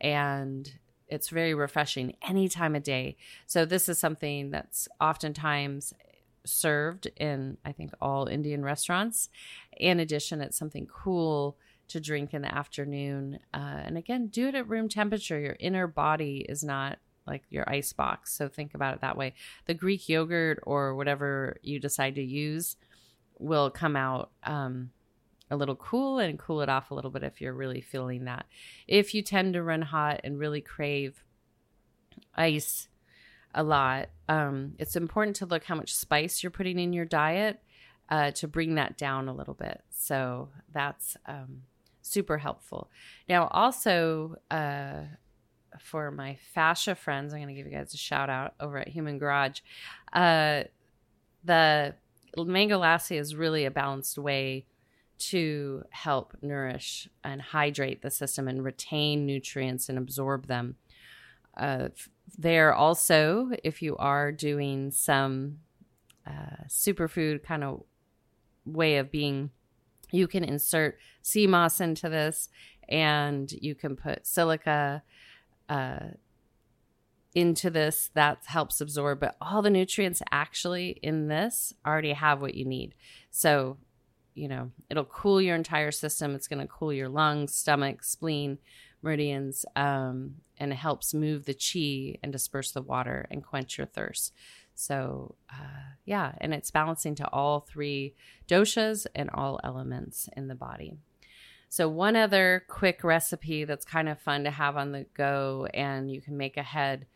and 0.00 0.72
it's 1.08 1.28
very 1.28 1.52
refreshing 1.52 2.16
any 2.26 2.48
time 2.48 2.74
of 2.74 2.82
day. 2.82 3.16
So 3.46 3.64
this 3.64 3.88
is 3.88 3.98
something 3.98 4.50
that's 4.50 4.88
oftentimes 5.00 5.92
served 6.44 7.06
in 7.18 7.56
i 7.64 7.70
think 7.70 7.92
all 8.00 8.26
indian 8.26 8.64
restaurants. 8.64 9.28
In 9.76 10.00
addition 10.00 10.40
it's 10.40 10.58
something 10.58 10.86
cool 10.86 11.56
to 11.88 12.00
drink 12.00 12.34
in 12.34 12.42
the 12.42 12.52
afternoon. 12.52 13.38
Uh, 13.54 13.82
and 13.84 13.96
again 13.98 14.26
do 14.28 14.48
it 14.48 14.54
at 14.54 14.68
room 14.68 14.88
temperature. 14.88 15.38
Your 15.38 15.56
inner 15.60 15.86
body 15.86 16.44
is 16.48 16.64
not 16.64 16.98
like 17.26 17.42
your 17.50 17.68
ice 17.68 17.92
box. 17.92 18.32
So 18.32 18.48
think 18.48 18.74
about 18.74 18.94
it 18.94 19.00
that 19.00 19.16
way. 19.16 19.34
The 19.66 19.74
Greek 19.74 20.08
yogurt 20.08 20.60
or 20.64 20.94
whatever 20.94 21.56
you 21.62 21.78
decide 21.78 22.16
to 22.16 22.22
use 22.22 22.76
will 23.38 23.70
come 23.70 23.96
out 23.96 24.30
um, 24.44 24.90
a 25.50 25.56
little 25.56 25.76
cool 25.76 26.18
and 26.18 26.38
cool 26.38 26.62
it 26.62 26.68
off 26.68 26.90
a 26.90 26.94
little 26.94 27.10
bit 27.10 27.22
if 27.22 27.40
you're 27.40 27.52
really 27.52 27.80
feeling 27.80 28.24
that. 28.24 28.46
If 28.88 29.14
you 29.14 29.22
tend 29.22 29.54
to 29.54 29.62
run 29.62 29.82
hot 29.82 30.20
and 30.24 30.38
really 30.38 30.60
crave 30.60 31.22
ice 32.34 32.88
a 33.54 33.62
lot, 33.62 34.08
um, 34.28 34.74
it's 34.78 34.96
important 34.96 35.36
to 35.36 35.46
look 35.46 35.64
how 35.64 35.74
much 35.74 35.94
spice 35.94 36.42
you're 36.42 36.50
putting 36.50 36.78
in 36.78 36.92
your 36.92 37.04
diet 37.04 37.60
uh, 38.08 38.30
to 38.32 38.48
bring 38.48 38.76
that 38.76 38.96
down 38.96 39.28
a 39.28 39.34
little 39.34 39.54
bit. 39.54 39.82
So 39.90 40.48
that's 40.72 41.16
um, 41.26 41.62
super 42.00 42.38
helpful. 42.38 42.90
Now, 43.28 43.48
also, 43.48 44.36
uh, 44.50 45.02
for 45.80 46.10
my 46.10 46.38
fascia 46.54 46.94
friends, 46.94 47.32
I'm 47.32 47.40
going 47.40 47.48
to 47.48 47.54
give 47.54 47.70
you 47.70 47.76
guys 47.76 47.94
a 47.94 47.98
shout 47.98 48.30
out 48.30 48.54
over 48.60 48.78
at 48.78 48.88
Human 48.88 49.18
Garage. 49.18 49.60
Uh, 50.12 50.64
the 51.44 51.94
Mango 52.36 52.80
Lassi 52.80 53.18
is 53.18 53.34
really 53.34 53.64
a 53.64 53.70
balanced 53.70 54.18
way 54.18 54.66
to 55.18 55.84
help 55.90 56.36
nourish 56.42 57.08
and 57.22 57.40
hydrate 57.40 58.02
the 58.02 58.10
system 58.10 58.48
and 58.48 58.64
retain 58.64 59.24
nutrients 59.24 59.88
and 59.88 59.98
absorb 59.98 60.46
them. 60.46 60.76
Uh, 61.56 61.88
there 62.38 62.74
also, 62.74 63.50
if 63.62 63.82
you 63.82 63.96
are 63.98 64.32
doing 64.32 64.90
some 64.90 65.58
uh, 66.26 66.64
superfood 66.68 67.42
kind 67.42 67.62
of 67.62 67.82
way 68.64 68.96
of 68.96 69.12
being, 69.12 69.50
you 70.10 70.26
can 70.26 70.44
insert 70.44 70.98
sea 71.22 71.46
moss 71.46 71.80
into 71.80 72.08
this 72.08 72.48
and 72.88 73.52
you 73.52 73.74
can 73.74 73.96
put 73.96 74.26
silica 74.26 75.02
uh, 75.68 76.10
into 77.34 77.70
this 77.70 78.10
that 78.14 78.38
helps 78.44 78.80
absorb 78.80 79.20
but 79.20 79.36
all 79.40 79.62
the 79.62 79.70
nutrients 79.70 80.20
actually 80.30 80.98
in 81.02 81.28
this 81.28 81.72
already 81.86 82.12
have 82.12 82.40
what 82.40 82.54
you 82.54 82.64
need. 82.64 82.94
So 83.30 83.78
you 84.34 84.48
know 84.48 84.70
it'll 84.90 85.04
cool 85.04 85.40
your 85.40 85.56
entire 85.56 85.90
system. 85.90 86.34
It's 86.34 86.48
going 86.48 86.60
to 86.60 86.66
cool 86.66 86.92
your 86.92 87.08
lungs 87.08 87.54
stomach 87.54 88.04
spleen 88.04 88.58
meridians 89.02 89.64
um, 89.74 90.36
and 90.58 90.72
it 90.72 90.76
helps 90.76 91.12
move 91.12 91.44
the 91.44 91.54
chi 91.54 92.18
and 92.22 92.32
disperse 92.32 92.70
the 92.70 92.82
water 92.82 93.26
and 93.30 93.42
quench 93.42 93.78
your 93.78 93.86
thirst. 93.86 94.32
So 94.74 95.36
uh, 95.50 95.94
yeah 96.04 96.32
and 96.38 96.52
it's 96.52 96.70
balancing 96.70 97.14
to 97.16 97.28
all 97.28 97.60
three 97.60 98.14
doshas 98.46 99.06
and 99.14 99.30
all 99.32 99.58
elements 99.64 100.28
in 100.36 100.48
the 100.48 100.54
body 100.54 100.98
so, 101.72 101.88
one 101.88 102.16
other 102.16 102.66
quick 102.68 103.02
recipe 103.02 103.64
that's 103.64 103.86
kind 103.86 104.06
of 104.06 104.20
fun 104.20 104.44
to 104.44 104.50
have 104.50 104.76
on 104.76 104.92
the 104.92 105.06
go 105.16 105.66
and 105.72 106.10
you 106.10 106.20
can 106.20 106.36
make 106.36 106.58
ahead. 106.58 107.06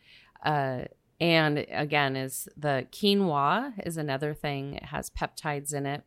Uh, 0.43 0.85
and 1.21 1.63
again, 1.69 2.15
is 2.15 2.49
the 2.57 2.87
quinoa 2.91 3.73
is 3.85 3.97
another 3.97 4.33
thing. 4.33 4.73
It 4.73 4.85
has 4.85 5.11
peptides 5.11 5.75
in 5.75 5.85
it, 5.85 6.01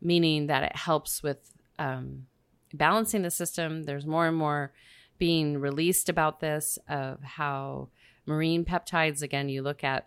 meaning 0.00 0.46
that 0.46 0.62
it 0.62 0.76
helps 0.76 1.24
with 1.24 1.50
um, 1.76 2.26
balancing 2.72 3.22
the 3.22 3.32
system. 3.32 3.82
There's 3.82 4.06
more 4.06 4.28
and 4.28 4.36
more 4.36 4.72
being 5.18 5.58
released 5.58 6.08
about 6.08 6.38
this 6.38 6.78
of 6.88 7.20
how 7.24 7.88
marine 8.26 8.64
peptides, 8.64 9.22
again, 9.22 9.48
you 9.48 9.60
look 9.60 9.82
at 9.82 10.06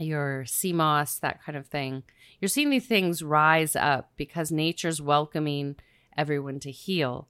your 0.00 0.46
sea 0.46 0.72
moss, 0.72 1.18
that 1.18 1.44
kind 1.44 1.58
of 1.58 1.66
thing. 1.66 2.04
You're 2.40 2.48
seeing 2.48 2.70
these 2.70 2.86
things 2.86 3.22
rise 3.22 3.76
up 3.76 4.10
because 4.16 4.50
nature's 4.50 5.02
welcoming 5.02 5.76
everyone 6.18 6.60
to 6.60 6.70
heal. 6.70 7.28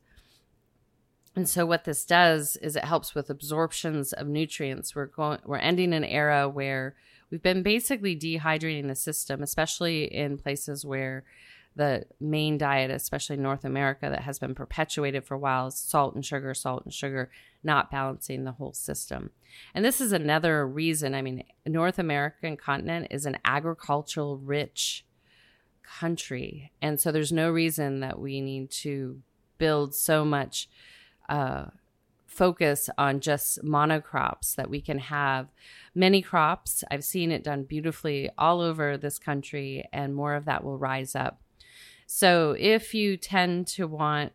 And 1.37 1.49
so 1.49 1.65
what 1.65 1.85
this 1.85 2.05
does 2.05 2.57
is 2.57 2.75
it 2.75 2.85
helps 2.85 3.15
with 3.15 3.31
absorptions 3.31 4.13
of 4.13 4.27
nutrients. 4.27 4.97
We're 4.97 5.07
going 5.07 5.39
we're 5.45 5.59
ending 5.59 5.93
an 5.93 6.03
era 6.03 6.49
where 6.49 6.97
we've 7.31 7.43
been 7.43 7.63
basically 7.63 8.17
dehydrating 8.17 8.89
the 8.89 8.97
system, 8.97 9.43
especially 9.43 10.13
in 10.13 10.39
places 10.39 10.85
where 10.85 11.23
the 11.77 12.07
main 12.21 12.59
diet, 12.59 12.91
especially 12.91 13.37
North 13.37 13.65
America, 13.65 14.09
that 14.11 14.23
has 14.23 14.41
been 14.41 14.55
perpetuated 14.55 15.25
for 15.25 15.35
a 15.35 15.39
while 15.39 15.69
is 15.69 15.77
salt 15.77 16.17
and 16.17 16.27
sugar, 16.27 16.53
salt 16.55 16.85
and 16.85 16.93
sugar, 16.93 17.31
not 17.63 17.89
balancing 17.89 18.43
the 18.43 18.53
whole 18.53 18.73
system. 18.73 19.31
And 19.75 19.85
this 19.85 20.01
is 20.01 20.11
another 20.11 20.67
reason. 20.67 21.15
I 21.15 21.23
mean, 21.23 21.45
North 21.65 22.01
American 22.01 22.57
continent 22.57 23.07
is 23.13 23.27
an 23.27 23.39
agricultural 23.45 24.39
rich 24.39 25.05
country. 26.01 26.73
And 26.83 27.01
so 27.01 27.11
there's 27.11 27.33
no 27.33 27.51
reason 27.51 28.01
that 28.01 28.19
we 28.19 28.41
need 28.41 28.71
to 28.71 29.23
build 29.59 29.95
so 29.95 30.25
much 30.25 30.69
uh, 31.29 31.67
focus 32.27 32.89
on 32.97 33.21
just 33.21 33.63
monocrops 33.65 34.55
that 34.55 34.71
we 34.71 34.81
can 34.81 34.99
have 34.99 35.49
many 35.95 36.23
crops. 36.23 36.85
I've 36.91 37.05
seen 37.05 37.33
it 37.33 37.43
done 37.43 37.65
beautifully 37.65 38.31
all 38.39 38.61
over 38.61 38.97
this 38.97 39.19
country, 39.19 39.89
and 39.93 40.15
more 40.15 40.35
of 40.35 40.45
that 40.45 40.63
will 40.63 40.79
rise 40.79 41.17
up. 41.17 41.41
So 42.07 42.55
if 42.59 42.95
you 42.95 43.17
tend 43.17 43.67
to 43.69 43.87
want, 43.87 44.33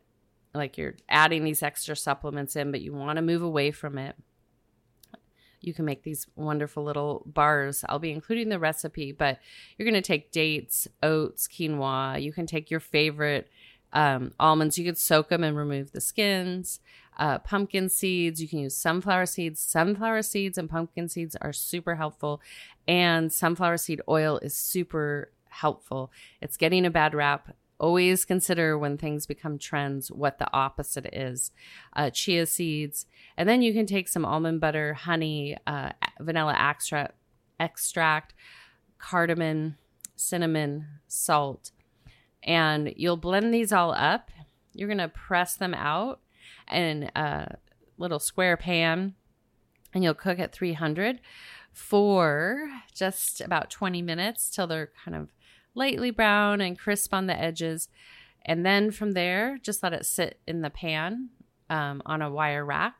like, 0.54 0.78
you're 0.78 0.96
adding 1.08 1.44
these 1.44 1.64
extra 1.64 1.96
supplements 1.96 2.56
in, 2.56 2.72
but 2.72 2.82
you 2.82 2.94
want 2.94 3.16
to 3.18 3.22
move 3.22 3.42
away 3.42 3.72
from 3.72 3.98
it, 3.98 4.16
you 5.64 5.74
can 5.74 5.86
make 5.86 6.04
these 6.04 6.28
wonderful 6.36 6.84
little 6.84 7.24
bars. 7.26 7.84
I'll 7.88 8.00
be 8.00 8.12
including 8.12 8.50
the 8.50 8.60
recipe, 8.60 9.12
but 9.12 9.40
you're 9.78 9.90
going 9.90 10.02
to 10.02 10.08
take 10.08 10.32
dates, 10.32 10.88
oats, 11.02 11.48
quinoa. 11.48 12.22
You 12.22 12.34
can 12.34 12.46
take 12.46 12.70
your 12.70 12.80
favorite 12.80 13.50
um, 13.94 14.34
almonds. 14.40 14.78
You 14.78 14.86
could 14.86 14.98
soak 14.98 15.30
them 15.30 15.44
and 15.44 15.56
remove 15.56 15.92
the 15.92 16.02
skins. 16.02 16.80
Uh, 17.18 17.38
pumpkin 17.40 17.90
seeds. 17.90 18.42
You 18.42 18.48
can 18.48 18.60
use 18.60 18.76
sunflower 18.76 19.28
seeds. 19.28 19.60
Sunflower 19.60 20.24
seeds 20.24 20.58
and 20.58 20.70
pumpkin 20.70 21.08
seeds 21.08 21.36
are 21.42 21.54
super 21.54 21.96
helpful. 21.96 22.42
And 22.88 23.32
sunflower 23.32 23.78
seed 23.78 24.02
oil 24.10 24.40
is 24.40 24.58
super 24.58 25.32
helpful. 25.50 26.12
It's 26.42 26.58
getting 26.58 26.86
a 26.86 26.92
bad 26.92 27.14
rap 27.14 27.56
always 27.84 28.24
consider 28.24 28.78
when 28.78 28.98
things 28.98 29.26
become 29.26 29.58
trends 29.58 30.10
what 30.10 30.40
the 30.40 30.48
opposite 30.54 31.06
is 31.12 31.52
uh, 31.98 32.10
chia 32.10 32.46
seeds. 32.46 33.06
And 33.36 33.50
then 33.50 33.62
you 33.62 33.74
can 33.74 33.86
take 33.86 34.08
some 34.08 34.24
almond 34.24 34.62
butter 34.62 34.94
honey 34.94 35.58
uh, 35.68 35.90
vanilla 36.22 36.56
extract 36.58 37.16
extract 37.60 38.34
cardamom 39.00 39.76
cinnamon 40.16 40.88
salt 41.08 41.72
and 42.42 42.94
you'll 42.96 43.18
blend 43.18 43.54
these 43.54 43.74
all 43.74 43.92
up. 43.92 44.32
You're 44.74 44.88
to 44.98 45.10
press 45.10 45.56
them 45.56 45.74
out 45.74 46.22
in 46.72 47.12
a 47.16 47.58
little 47.98 48.20
square 48.20 48.56
pan 48.56 49.16
and 49.94 50.06
you'll 50.06 50.14
cook 50.14 50.40
at 50.40 50.54
300 50.54 51.20
for 51.74 52.70
just 52.94 53.42
about 53.42 53.70
20 53.70 54.02
minutes 54.02 54.50
till 54.50 54.68
they're 54.68 54.92
kind 55.04 55.18
of 55.18 55.30
lightly 55.76 56.12
brown 56.12 56.62
and 56.62 56.78
crisp 56.78 57.14
on 57.14 57.28
the 57.28 57.40
edges. 57.40 57.90
And 58.46 58.66
then 58.66 58.92
from 58.92 59.12
there, 59.12 59.58
just 59.62 59.84
let 59.84 59.94
it 59.94 60.06
sit 60.06 60.40
in 60.48 60.62
the 60.62 60.70
pan 60.70 61.30
um, 61.70 62.02
on 62.06 62.22
a 62.22 62.32
wire 62.32 62.66
rack. 62.66 62.96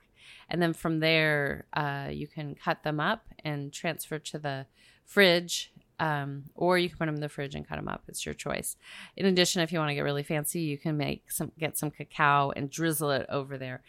And 0.50 0.62
then 0.62 0.74
from 0.74 1.00
there, 1.00 1.66
uh, 1.74 2.08
you 2.12 2.28
can 2.28 2.56
cut 2.56 2.84
them 2.84 3.00
up 3.00 3.26
and 3.44 3.74
transfer 3.74 4.20
to 4.20 4.40
the 4.40 4.66
fridge, 5.06 5.72
um, 6.00 6.46
or 6.56 6.78
you 6.78 6.90
can 6.90 6.98
put 6.98 7.06
them 7.06 7.16
in 7.16 7.22
the 7.22 7.30
fridge 7.30 7.56
and 7.56 7.68
cut 7.68 7.76
them 7.76 7.88
up. 7.88 8.04
It's 8.08 8.26
your 8.26 8.36
choice. 8.36 8.76
In 9.16 9.26
addition, 9.26 9.62
if 9.62 9.72
you 9.72 9.80
want 9.80 9.90
to 9.90 9.96
get 9.96 10.02
really 10.02 10.24
fancy, 10.24 10.62
you 10.62 10.78
can 10.78 10.98
make 10.98 11.32
some 11.32 11.52
get 11.58 11.78
some 11.78 11.92
cacao 11.92 12.52
and 12.56 12.70
drizzle 12.70 13.12
it 13.12 13.26
over 13.30 13.58
there. 13.58 13.82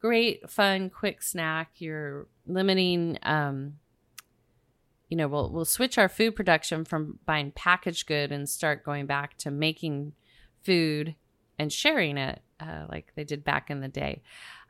Great, 0.00 0.48
fun, 0.48 0.90
quick 0.90 1.22
snack. 1.22 1.70
You're 1.76 2.26
limiting 2.46 3.18
um, 3.22 3.74
you 5.08 5.16
know, 5.16 5.28
we'll 5.28 5.50
we'll 5.50 5.64
switch 5.64 5.98
our 5.98 6.08
food 6.08 6.36
production 6.36 6.84
from 6.84 7.18
buying 7.24 7.50
packaged 7.52 8.06
good 8.06 8.30
and 8.30 8.48
start 8.48 8.84
going 8.84 9.06
back 9.06 9.36
to 9.38 9.50
making 9.50 10.12
food 10.62 11.14
and 11.58 11.72
sharing 11.72 12.16
it 12.16 12.42
uh, 12.60 12.84
like 12.88 13.12
they 13.14 13.24
did 13.24 13.44
back 13.44 13.70
in 13.70 13.80
the 13.80 13.88
day. 13.88 14.22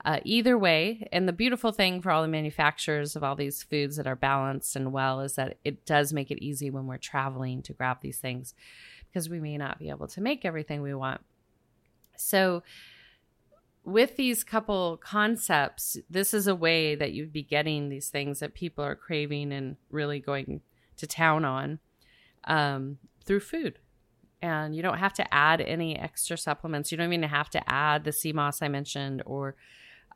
Uh, 0.05 0.20
either 0.24 0.57
way, 0.57 1.09
and 1.11 1.27
the 1.27 1.33
beautiful 1.33 1.72
thing 1.72 2.01
for 2.01 2.11
all 2.11 2.22
the 2.22 2.29
manufacturers 2.29 3.16
of 3.16 3.24
all 3.24 3.35
these 3.35 3.62
foods 3.64 3.96
that 3.96 4.07
are 4.07 4.16
balanced 4.16 4.77
and 4.77 4.92
well 4.92 5.20
is 5.20 5.35
that 5.35 5.59
it 5.64 5.85
does 5.85 6.12
make 6.12 6.31
it 6.31 6.42
easy 6.42 6.70
when 6.70 6.87
we're 6.87 6.96
traveling 6.96 7.62
to 7.62 7.72
grab 7.72 7.98
these 8.01 8.18
things 8.18 8.55
because 9.09 9.29
we 9.29 9.40
may 9.40 9.57
not 9.57 9.79
be 9.79 9.90
able 9.90 10.07
to 10.07 10.20
make 10.20 10.44
everything 10.44 10.83
we 10.83 10.94
want. 10.94 11.20
So, 12.16 12.62
with 13.88 14.16
these 14.16 14.44
couple 14.44 14.98
concepts, 14.98 15.96
this 16.11 16.35
is 16.35 16.46
a 16.46 16.55
way 16.55 16.94
that 16.94 17.12
you'd 17.12 17.33
be 17.33 17.42
getting 17.42 17.88
these 17.88 18.11
things 18.11 18.40
that 18.40 18.53
people 18.53 18.85
are 18.85 18.94
craving 18.94 19.51
and 19.51 19.77
really 19.90 20.20
going 20.20 20.61
to 20.98 21.07
town 21.07 21.44
on 21.44 21.79
um, 22.44 22.98
through 23.24 23.40
food. 23.40 23.79
And 24.42 24.77
you 24.77 24.83
don't 24.83 24.98
have 24.98 25.14
to 25.14 25.35
add 25.35 25.62
any 25.62 25.96
extra 25.98 26.37
supplements. 26.37 26.92
You 26.92 26.98
don't 26.98 27.12
even 27.12 27.29
have 27.29 27.48
to 27.51 27.72
add 27.72 28.05
the 28.05 28.12
sea 28.12 28.33
moss 28.33 28.61
I 28.61 28.68
mentioned 28.68 29.22
or 29.24 29.57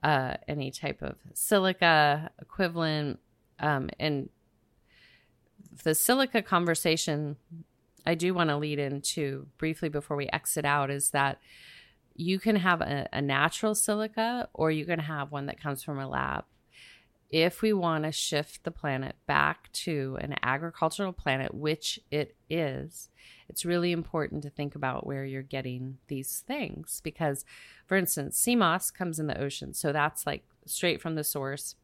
uh, 0.02 0.34
any 0.46 0.70
type 0.70 1.00
of 1.00 1.16
silica 1.32 2.30
equivalent. 2.40 3.20
Um, 3.58 3.88
and 3.98 4.28
the 5.82 5.94
silica 5.94 6.42
conversation, 6.42 7.36
I 8.04 8.16
do 8.16 8.34
want 8.34 8.50
to 8.50 8.56
lead 8.58 8.78
into 8.78 9.46
briefly 9.56 9.88
before 9.88 10.16
we 10.16 10.28
exit 10.30 10.66
out 10.66 10.90
is 10.90 11.10
that 11.10 11.38
you 12.14 12.38
can 12.38 12.56
have 12.56 12.80
a, 12.80 13.08
a 13.12 13.22
natural 13.22 13.74
silica 13.74 14.48
or 14.54 14.70
you 14.70 14.84
can 14.84 14.98
have 14.98 15.32
one 15.32 15.46
that 15.46 15.60
comes 15.60 15.82
from 15.82 15.98
a 15.98 16.08
lab. 16.08 16.44
If 17.30 17.62
we 17.62 17.72
want 17.72 18.04
to 18.04 18.12
shift 18.12 18.64
the 18.64 18.70
planet 18.70 19.16
back 19.26 19.72
to 19.72 20.18
an 20.20 20.34
agricultural 20.42 21.14
planet, 21.14 21.54
which 21.54 21.98
it 22.10 22.36
is, 22.50 23.08
it's 23.48 23.64
really 23.64 23.90
important 23.90 24.42
to 24.42 24.50
think 24.50 24.74
about 24.74 25.06
where 25.06 25.24
you're 25.24 25.42
getting 25.42 25.98
these 26.08 26.44
things 26.46 27.00
because, 27.02 27.46
for 27.86 27.96
instance, 27.96 28.38
sea 28.38 28.54
moss 28.54 28.90
comes 28.90 29.18
in 29.18 29.28
the 29.28 29.40
ocean. 29.40 29.72
So 29.72 29.92
that's 29.92 30.26
like 30.26 30.44
straight 30.66 31.00
from 31.00 31.14
the 31.14 31.24
source. 31.24 31.76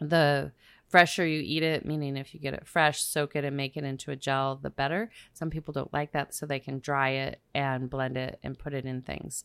The 0.00 0.52
fresher 0.88 1.26
you 1.26 1.40
eat 1.44 1.62
it, 1.62 1.84
meaning 1.84 2.16
if 2.16 2.34
you 2.34 2.40
get 2.40 2.54
it 2.54 2.66
fresh, 2.66 3.02
soak 3.02 3.36
it 3.36 3.44
and 3.44 3.56
make 3.56 3.76
it 3.76 3.84
into 3.84 4.10
a 4.10 4.16
gel, 4.16 4.56
the 4.56 4.70
better. 4.70 5.10
Some 5.32 5.50
people 5.50 5.72
don't 5.72 5.92
like 5.92 6.12
that, 6.12 6.34
so 6.34 6.46
they 6.46 6.60
can 6.60 6.80
dry 6.80 7.10
it 7.10 7.40
and 7.54 7.90
blend 7.90 8.16
it 8.16 8.38
and 8.42 8.58
put 8.58 8.74
it 8.74 8.84
in 8.84 9.02
things. 9.02 9.44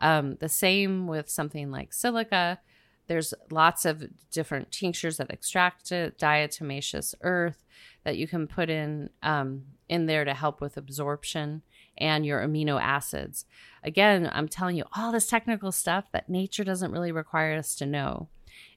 Um, 0.00 0.36
the 0.40 0.48
same 0.48 1.06
with 1.06 1.28
something 1.30 1.70
like 1.70 1.92
silica. 1.92 2.60
there's 3.06 3.34
lots 3.50 3.84
of 3.84 4.02
different 4.30 4.72
tinctures 4.72 5.18
that 5.18 5.30
extract 5.30 5.92
it, 5.92 6.18
diatomaceous 6.18 7.14
earth 7.22 7.64
that 8.04 8.16
you 8.16 8.26
can 8.26 8.46
put 8.46 8.70
in 8.70 9.10
um, 9.22 9.62
in 9.88 10.06
there 10.06 10.24
to 10.24 10.34
help 10.34 10.60
with 10.60 10.76
absorption 10.76 11.62
and 11.98 12.24
your 12.26 12.40
amino 12.40 12.80
acids. 12.80 13.44
Again, 13.82 14.28
I'm 14.32 14.48
telling 14.48 14.76
you 14.76 14.84
all 14.96 15.12
this 15.12 15.28
technical 15.28 15.72
stuff 15.72 16.06
that 16.12 16.28
nature 16.28 16.64
doesn't 16.64 16.92
really 16.92 17.12
require 17.12 17.56
us 17.56 17.74
to 17.76 17.86
know. 17.86 18.28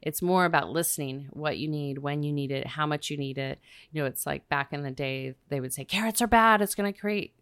It's 0.01 0.21
more 0.21 0.45
about 0.45 0.69
listening 0.69 1.27
what 1.31 1.57
you 1.57 1.67
need, 1.67 1.97
when 1.99 2.23
you 2.23 2.31
need 2.31 2.51
it, 2.51 2.67
how 2.67 2.85
much 2.85 3.09
you 3.09 3.17
need 3.17 3.37
it. 3.37 3.59
You 3.91 4.01
know, 4.01 4.07
it's 4.07 4.25
like 4.25 4.47
back 4.49 4.73
in 4.73 4.83
the 4.83 4.91
day, 4.91 5.35
they 5.49 5.59
would 5.59 5.73
say 5.73 5.85
carrots 5.85 6.21
are 6.21 6.27
bad. 6.27 6.61
It's 6.61 6.75
going 6.75 6.91
to 6.91 6.99
create 6.99 7.33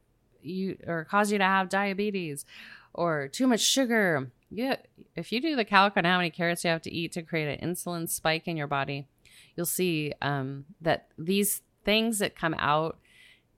you 0.42 0.78
or 0.86 1.06
cause 1.06 1.32
you 1.32 1.38
to 1.38 1.44
have 1.44 1.70
diabetes 1.70 2.46
or 2.94 3.28
too 3.28 3.48
much 3.48 3.62
sugar. 3.62 4.32
Yeah, 4.50 4.78
if 5.16 5.32
you 5.32 5.42
do 5.42 5.56
the 5.56 5.66
calc 5.66 5.98
on 5.98 6.06
how 6.06 6.18
many 6.18 6.30
carrots 6.30 6.64
you 6.64 6.70
have 6.70 6.82
to 6.84 6.94
eat 6.94 7.12
to 7.14 7.22
create 7.22 7.60
an 7.60 7.70
insulin 7.70 8.10
spike 8.10 8.48
in 8.48 8.58
your 8.58 8.68
body, 8.68 9.08
you'll 9.56 9.66
see 9.66 10.14
um, 10.22 10.66
that 10.82 11.08
these 11.18 11.62
things 11.84 12.20
that 12.20 12.36
come 12.36 12.56
out, 12.58 12.98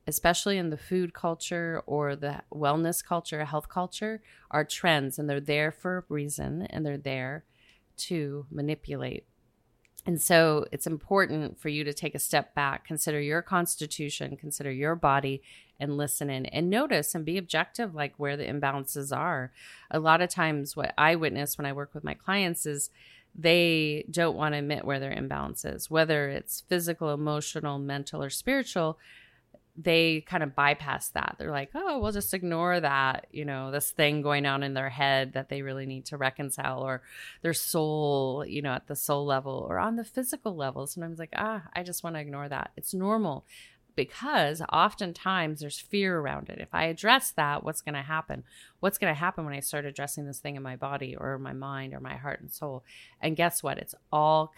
especially 0.08 0.58
in 0.58 0.70
the 0.70 0.78
food 0.78 1.13
culture 1.13 1.84
or 1.86 2.16
the 2.16 2.42
wellness 2.52 3.04
culture, 3.04 3.46
health 3.46 3.70
culture, 3.70 4.22
are 4.50 4.63
trends 4.63 5.20
and 5.20 5.30
they're 5.30 5.40
there 5.40 5.72
for 5.72 6.00
a 6.00 6.04
reason 6.10 6.63
and 6.70 6.86
they're 6.86 6.98
there 6.98 7.46
to 7.98 8.46
manipulate. 8.52 9.26
And 10.06 10.22
so 10.22 10.66
it's 10.72 10.88
important 10.88 11.60
for 11.60 11.68
you 11.68 11.84
to 11.84 11.94
take 11.94 12.16
a 12.16 12.20
step 12.20 12.56
back, 12.56 12.86
consider 12.86 13.20
your 13.20 13.42
constitution, 13.42 14.38
consider 14.38 14.72
your 14.72 14.96
body, 14.96 15.42
and 15.80 15.98
listen 15.98 16.30
in 16.30 16.46
and 16.48 16.70
notice 16.70 17.14
and 17.14 17.26
be 17.26 17.38
objective, 17.38 17.94
like 17.94 18.14
where 18.18 18.38
the 18.38 18.46
imbalances 18.46 19.16
are. 19.16 19.52
A 19.92 20.00
lot 20.00 20.22
of 20.22 20.30
times, 20.30 20.78
what 20.78 20.94
I 20.98 21.16
witness 21.16 21.58
when 21.58 21.66
I 21.66 21.74
work 21.74 21.94
with 21.94 22.06
my 22.06 22.14
clients 22.14 22.66
is 22.66 22.90
they 23.36 24.06
don't 24.10 24.38
want 24.38 24.54
to 24.54 24.60
admit 24.60 24.86
where 24.86 25.00
their 25.00 25.12
imbalance 25.12 25.66
is, 25.66 25.92
whether 25.92 26.30
it's 26.30 26.62
physical, 26.62 27.14
emotional, 27.14 27.78
mental, 27.78 28.24
or 28.24 28.30
spiritual. 28.30 28.98
They 29.80 30.22
kind 30.22 30.42
of 30.42 30.56
bypass 30.56 31.10
that. 31.10 31.36
They're 31.38 31.52
like, 31.52 31.70
oh, 31.76 32.00
we'll 32.00 32.12
just 32.12 32.34
ignore 32.34 32.80
that, 32.80 33.28
you 33.32 33.46
know, 33.46 33.70
this 33.70 33.92
thing 33.92 34.24
going 34.24 34.48
on 34.48 34.63
in 34.63 34.74
their 34.74 34.90
head 34.90 35.34
that 35.34 35.50
they 35.50 35.62
really 35.62 35.86
need 35.86 36.06
to 36.06 36.18
reconcile, 36.18 36.82
or 36.82 37.04
their 37.44 37.54
soul, 37.54 38.44
you 38.48 38.63
know, 38.63 38.74
at 38.74 38.88
the 38.88 38.96
soul 38.96 39.26
level 39.26 39.68
or 39.70 39.78
on 39.78 39.96
the 39.96 40.04
physical 40.04 40.56
level. 40.56 40.88
Sometimes, 40.88 41.20
like, 41.20 41.34
ah, 41.36 41.63
I 41.76 41.84
just 41.84 42.04
want 42.04 42.16
to 42.16 42.20
ignore 42.20 42.50
that. 42.50 42.72
It's 42.76 42.94
normal 42.94 43.46
because 43.96 44.62
oftentimes 44.72 45.60
there's 45.60 45.80
fear 45.80 46.20
around 46.20 46.50
it. 46.50 46.60
If 46.60 46.70
I 46.74 46.86
address 46.86 47.32
that, 47.32 47.63
what's 47.63 47.82
going 47.82 47.96
to 47.96 48.02
happen? 48.02 48.44
What's 48.80 48.98
going 48.98 49.13
to 49.13 49.20
happen 49.20 49.44
when 49.44 49.56
I 49.56 49.60
start 49.60 49.86
addressing 49.86 50.26
this 50.26 50.40
thing 50.40 50.56
in 50.56 50.63
my 50.63 50.76
body 50.76 51.16
or 51.16 51.38
my 51.38 51.54
mind 51.54 51.94
or 51.94 52.00
my 52.00 52.16
heart 52.16 52.40
and 52.40 52.52
soul? 52.52 52.84
And 53.22 53.36
guess 53.36 53.62
what? 53.62 53.78
It's 53.78 53.96
all 54.12 54.54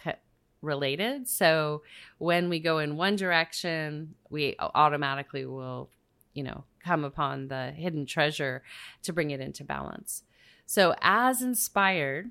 related. 0.62 1.28
So 1.28 1.82
when 2.18 2.48
we 2.48 2.58
go 2.60 2.78
in 2.78 2.96
one 2.96 3.16
direction, 3.16 4.14
we 4.28 4.56
automatically 4.58 5.46
will, 5.46 5.90
you 6.34 6.42
know, 6.42 6.64
come 6.84 7.04
upon 7.04 7.48
the 7.48 7.70
hidden 7.72 8.06
treasure 8.06 8.62
to 9.02 9.12
bring 9.12 9.30
it 9.30 9.40
into 9.40 9.64
balance. 9.64 10.22
So, 10.66 10.94
as 11.00 11.42
inspired, 11.42 12.30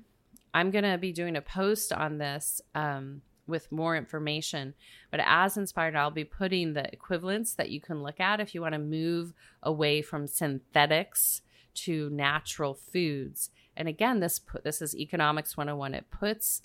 I'm 0.54 0.70
going 0.70 0.84
to 0.84 0.96
be 0.96 1.12
doing 1.12 1.36
a 1.36 1.42
post 1.42 1.92
on 1.92 2.18
this. 2.18 2.62
Um, 2.74 3.22
with 3.50 3.70
more 3.70 3.96
information. 3.96 4.72
But 5.10 5.20
as 5.26 5.56
inspired, 5.58 5.96
I'll 5.96 6.10
be 6.10 6.24
putting 6.24 6.72
the 6.72 6.90
equivalents 6.92 7.54
that 7.54 7.68
you 7.68 7.80
can 7.80 8.02
look 8.02 8.20
at 8.20 8.40
if 8.40 8.54
you 8.54 8.62
want 8.62 8.74
to 8.74 8.78
move 8.78 9.34
away 9.62 10.00
from 10.00 10.26
synthetics 10.26 11.42
to 11.74 12.08
natural 12.10 12.74
foods. 12.74 13.50
And 13.76 13.88
again, 13.88 14.20
this 14.20 14.40
this 14.64 14.80
is 14.80 14.96
economics 14.96 15.56
101. 15.56 15.94
It 15.94 16.10
puts 16.10 16.62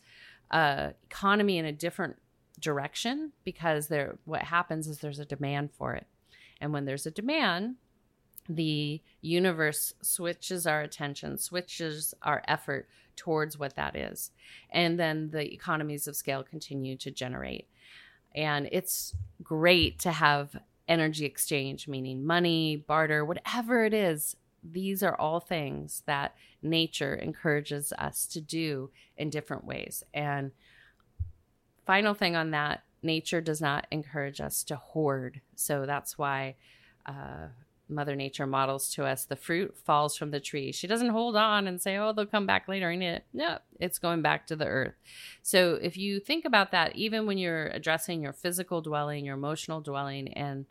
uh, 0.51 0.91
economy 1.09 1.57
in 1.57 1.65
a 1.65 1.71
different 1.71 2.17
direction 2.59 3.31
because 3.43 3.87
there 3.87 4.17
what 4.25 4.41
happens 4.41 4.87
is 4.87 4.99
there's 4.99 5.19
a 5.19 5.25
demand 5.25 5.71
for 5.71 5.93
it. 5.93 6.07
And 6.61 6.71
when 6.71 6.85
there's 6.85 7.05
a 7.05 7.11
demand, 7.11 7.75
the 8.47 9.01
universe 9.21 9.93
switches 10.01 10.65
our 10.67 10.81
attention, 10.81 11.37
switches 11.37 12.13
our 12.21 12.43
effort 12.47 12.87
towards 13.15 13.57
what 13.57 13.75
that 13.75 13.95
is. 13.95 14.31
And 14.69 14.99
then 14.99 15.31
the 15.31 15.53
economies 15.53 16.07
of 16.07 16.15
scale 16.15 16.43
continue 16.43 16.95
to 16.97 17.11
generate. 17.11 17.67
And 18.35 18.67
it's 18.71 19.15
great 19.41 19.99
to 19.99 20.11
have 20.11 20.55
energy 20.87 21.25
exchange, 21.25 21.87
meaning 21.87 22.25
money, 22.25 22.75
barter, 22.75 23.25
whatever 23.25 23.85
it 23.85 23.93
is. 23.93 24.35
These 24.71 25.03
are 25.03 25.15
all 25.15 25.39
things 25.39 26.03
that 26.05 26.35
nature 26.61 27.13
encourages 27.13 27.93
us 27.93 28.25
to 28.27 28.41
do 28.41 28.89
in 29.17 29.29
different 29.29 29.65
ways. 29.65 30.03
And 30.13 30.51
final 31.85 32.13
thing 32.13 32.35
on 32.35 32.51
that 32.51 32.83
nature 33.03 33.41
does 33.41 33.61
not 33.61 33.85
encourage 33.91 34.41
us 34.41 34.63
to 34.63 34.75
hoard. 34.75 35.41
So 35.55 35.85
that's 35.85 36.17
why 36.17 36.55
uh, 37.05 37.47
Mother 37.87 38.15
Nature 38.15 38.47
models 38.47 38.89
to 38.95 39.05
us, 39.05 39.25
the 39.25 39.35
fruit 39.35 39.77
falls 39.77 40.17
from 40.17 40.31
the 40.31 40.39
tree. 40.39 40.71
She 40.71 40.87
doesn't 40.87 41.09
hold 41.09 41.35
on 41.35 41.67
and 41.67 41.79
say, 41.79 41.97
oh, 41.97 42.13
they'll 42.13 42.25
come 42.25 42.47
back 42.47 42.67
later 42.67 42.89
and 42.89 43.03
it. 43.03 43.25
No, 43.31 43.59
it's 43.79 43.99
going 43.99 44.23
back 44.23 44.47
to 44.47 44.55
the 44.55 44.65
earth. 44.65 44.95
So 45.43 45.75
if 45.75 45.95
you 45.95 46.19
think 46.19 46.45
about 46.45 46.71
that, 46.71 46.95
even 46.95 47.27
when 47.27 47.37
you're 47.37 47.67
addressing 47.67 48.23
your 48.23 48.33
physical 48.33 48.81
dwelling, 48.81 49.25
your 49.25 49.35
emotional 49.35 49.81
dwelling, 49.81 50.33
and 50.33 50.65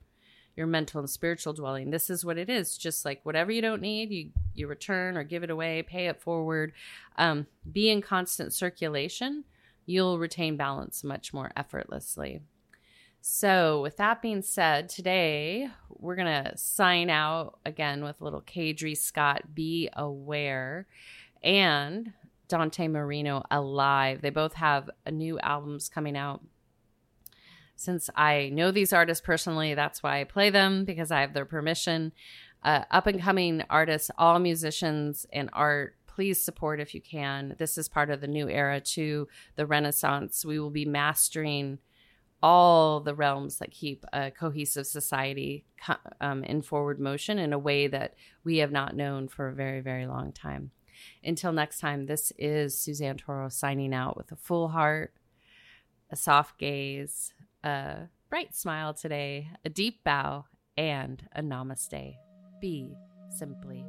your 0.56 0.66
mental 0.66 1.00
and 1.00 1.10
spiritual 1.10 1.52
dwelling, 1.52 1.90
this 1.90 2.10
is 2.10 2.24
what 2.24 2.38
it 2.38 2.48
is. 2.48 2.76
Just 2.76 3.04
like 3.04 3.20
whatever 3.24 3.50
you 3.50 3.62
don't 3.62 3.82
need, 3.82 4.10
you, 4.10 4.30
you 4.54 4.66
return 4.66 5.16
or 5.16 5.24
give 5.24 5.42
it 5.42 5.50
away, 5.50 5.82
pay 5.82 6.06
it 6.06 6.20
forward, 6.20 6.72
um, 7.16 7.46
be 7.70 7.90
in 7.90 8.00
constant 8.00 8.52
circulation, 8.52 9.44
you'll 9.86 10.18
retain 10.18 10.56
balance 10.56 11.04
much 11.04 11.32
more 11.32 11.50
effortlessly. 11.56 12.40
So, 13.26 13.80
with 13.80 13.96
that 13.96 14.20
being 14.20 14.42
said, 14.42 14.90
today 14.90 15.70
we're 15.88 16.14
going 16.14 16.44
to 16.44 16.58
sign 16.58 17.08
out 17.08 17.58
again 17.64 18.04
with 18.04 18.20
little 18.20 18.42
Cadre 18.42 18.94
Scott, 18.94 19.54
Be 19.54 19.88
Aware, 19.94 20.86
and 21.42 22.12
Dante 22.48 22.86
Marino, 22.86 23.42
Alive. 23.50 24.20
They 24.20 24.28
both 24.28 24.52
have 24.54 24.90
new 25.10 25.38
albums 25.38 25.88
coming 25.88 26.18
out. 26.18 26.42
Since 27.76 28.08
I 28.14 28.50
know 28.52 28.70
these 28.70 28.92
artists 28.92 29.24
personally, 29.24 29.74
that's 29.74 30.02
why 30.02 30.20
I 30.20 30.24
play 30.24 30.50
them 30.50 30.84
because 30.84 31.10
I 31.10 31.20
have 31.20 31.34
their 31.34 31.44
permission. 31.44 32.12
Uh, 32.62 32.84
up 32.90 33.06
and 33.06 33.20
coming 33.20 33.62
artists, 33.68 34.10
all 34.16 34.38
musicians 34.38 35.26
and 35.32 35.50
art, 35.52 35.96
please 36.06 36.42
support 36.42 36.80
if 36.80 36.94
you 36.94 37.00
can. 37.00 37.56
This 37.58 37.76
is 37.76 37.88
part 37.88 38.10
of 38.10 38.20
the 38.20 38.28
new 38.28 38.48
era 38.48 38.80
to 38.80 39.28
the 39.56 39.66
Renaissance. 39.66 40.44
We 40.44 40.58
will 40.58 40.70
be 40.70 40.84
mastering 40.84 41.78
all 42.42 43.00
the 43.00 43.14
realms 43.14 43.56
that 43.58 43.70
keep 43.70 44.04
a 44.12 44.30
cohesive 44.30 44.86
society 44.86 45.64
um, 46.20 46.44
in 46.44 46.62
forward 46.62 47.00
motion 47.00 47.38
in 47.38 47.52
a 47.52 47.58
way 47.58 47.86
that 47.86 48.14
we 48.44 48.58
have 48.58 48.70
not 48.70 48.94
known 48.94 49.28
for 49.28 49.48
a 49.48 49.54
very, 49.54 49.80
very 49.80 50.06
long 50.06 50.30
time. 50.30 50.70
Until 51.24 51.52
next 51.52 51.80
time, 51.80 52.06
this 52.06 52.32
is 52.38 52.78
Suzanne 52.78 53.16
Toro 53.16 53.48
signing 53.48 53.94
out 53.94 54.16
with 54.16 54.30
a 54.30 54.36
full 54.36 54.68
heart, 54.68 55.14
a 56.10 56.16
soft 56.16 56.58
gaze, 56.58 57.32
a 57.64 58.08
bright 58.28 58.54
smile 58.54 58.94
today, 58.94 59.48
a 59.64 59.68
deep 59.68 60.04
bow, 60.04 60.44
and 60.76 61.26
a 61.34 61.42
namaste. 61.42 62.14
Be 62.60 62.94
simply. 63.30 63.84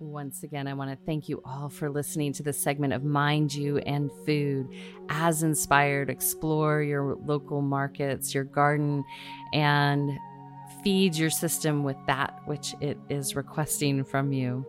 Once 0.00 0.42
again, 0.42 0.66
I 0.66 0.74
want 0.74 0.90
to 0.90 1.06
thank 1.06 1.28
you 1.28 1.40
all 1.44 1.68
for 1.68 1.88
listening 1.88 2.32
to 2.34 2.42
this 2.42 2.58
segment 2.58 2.92
of 2.92 3.04
Mind 3.04 3.54
You 3.54 3.78
and 3.78 4.10
Food. 4.26 4.68
As 5.08 5.42
inspired, 5.42 6.10
explore 6.10 6.82
your 6.82 7.16
local 7.24 7.62
markets, 7.62 8.34
your 8.34 8.44
garden, 8.44 9.04
and 9.52 10.10
feed 10.82 11.16
your 11.16 11.30
system 11.30 11.84
with 11.84 11.96
that 12.06 12.40
which 12.46 12.74
it 12.80 12.98
is 13.08 13.36
requesting 13.36 14.04
from 14.04 14.32
you. 14.32 14.66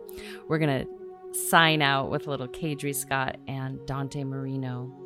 We're 0.48 0.58
going 0.58 0.86
to 0.86 1.38
sign 1.48 1.82
out 1.82 2.10
with 2.10 2.26
a 2.26 2.30
little 2.30 2.48
Cadre 2.48 2.92
Scott 2.92 3.36
and 3.46 3.84
Dante 3.86 4.24
Marino. 4.24 5.05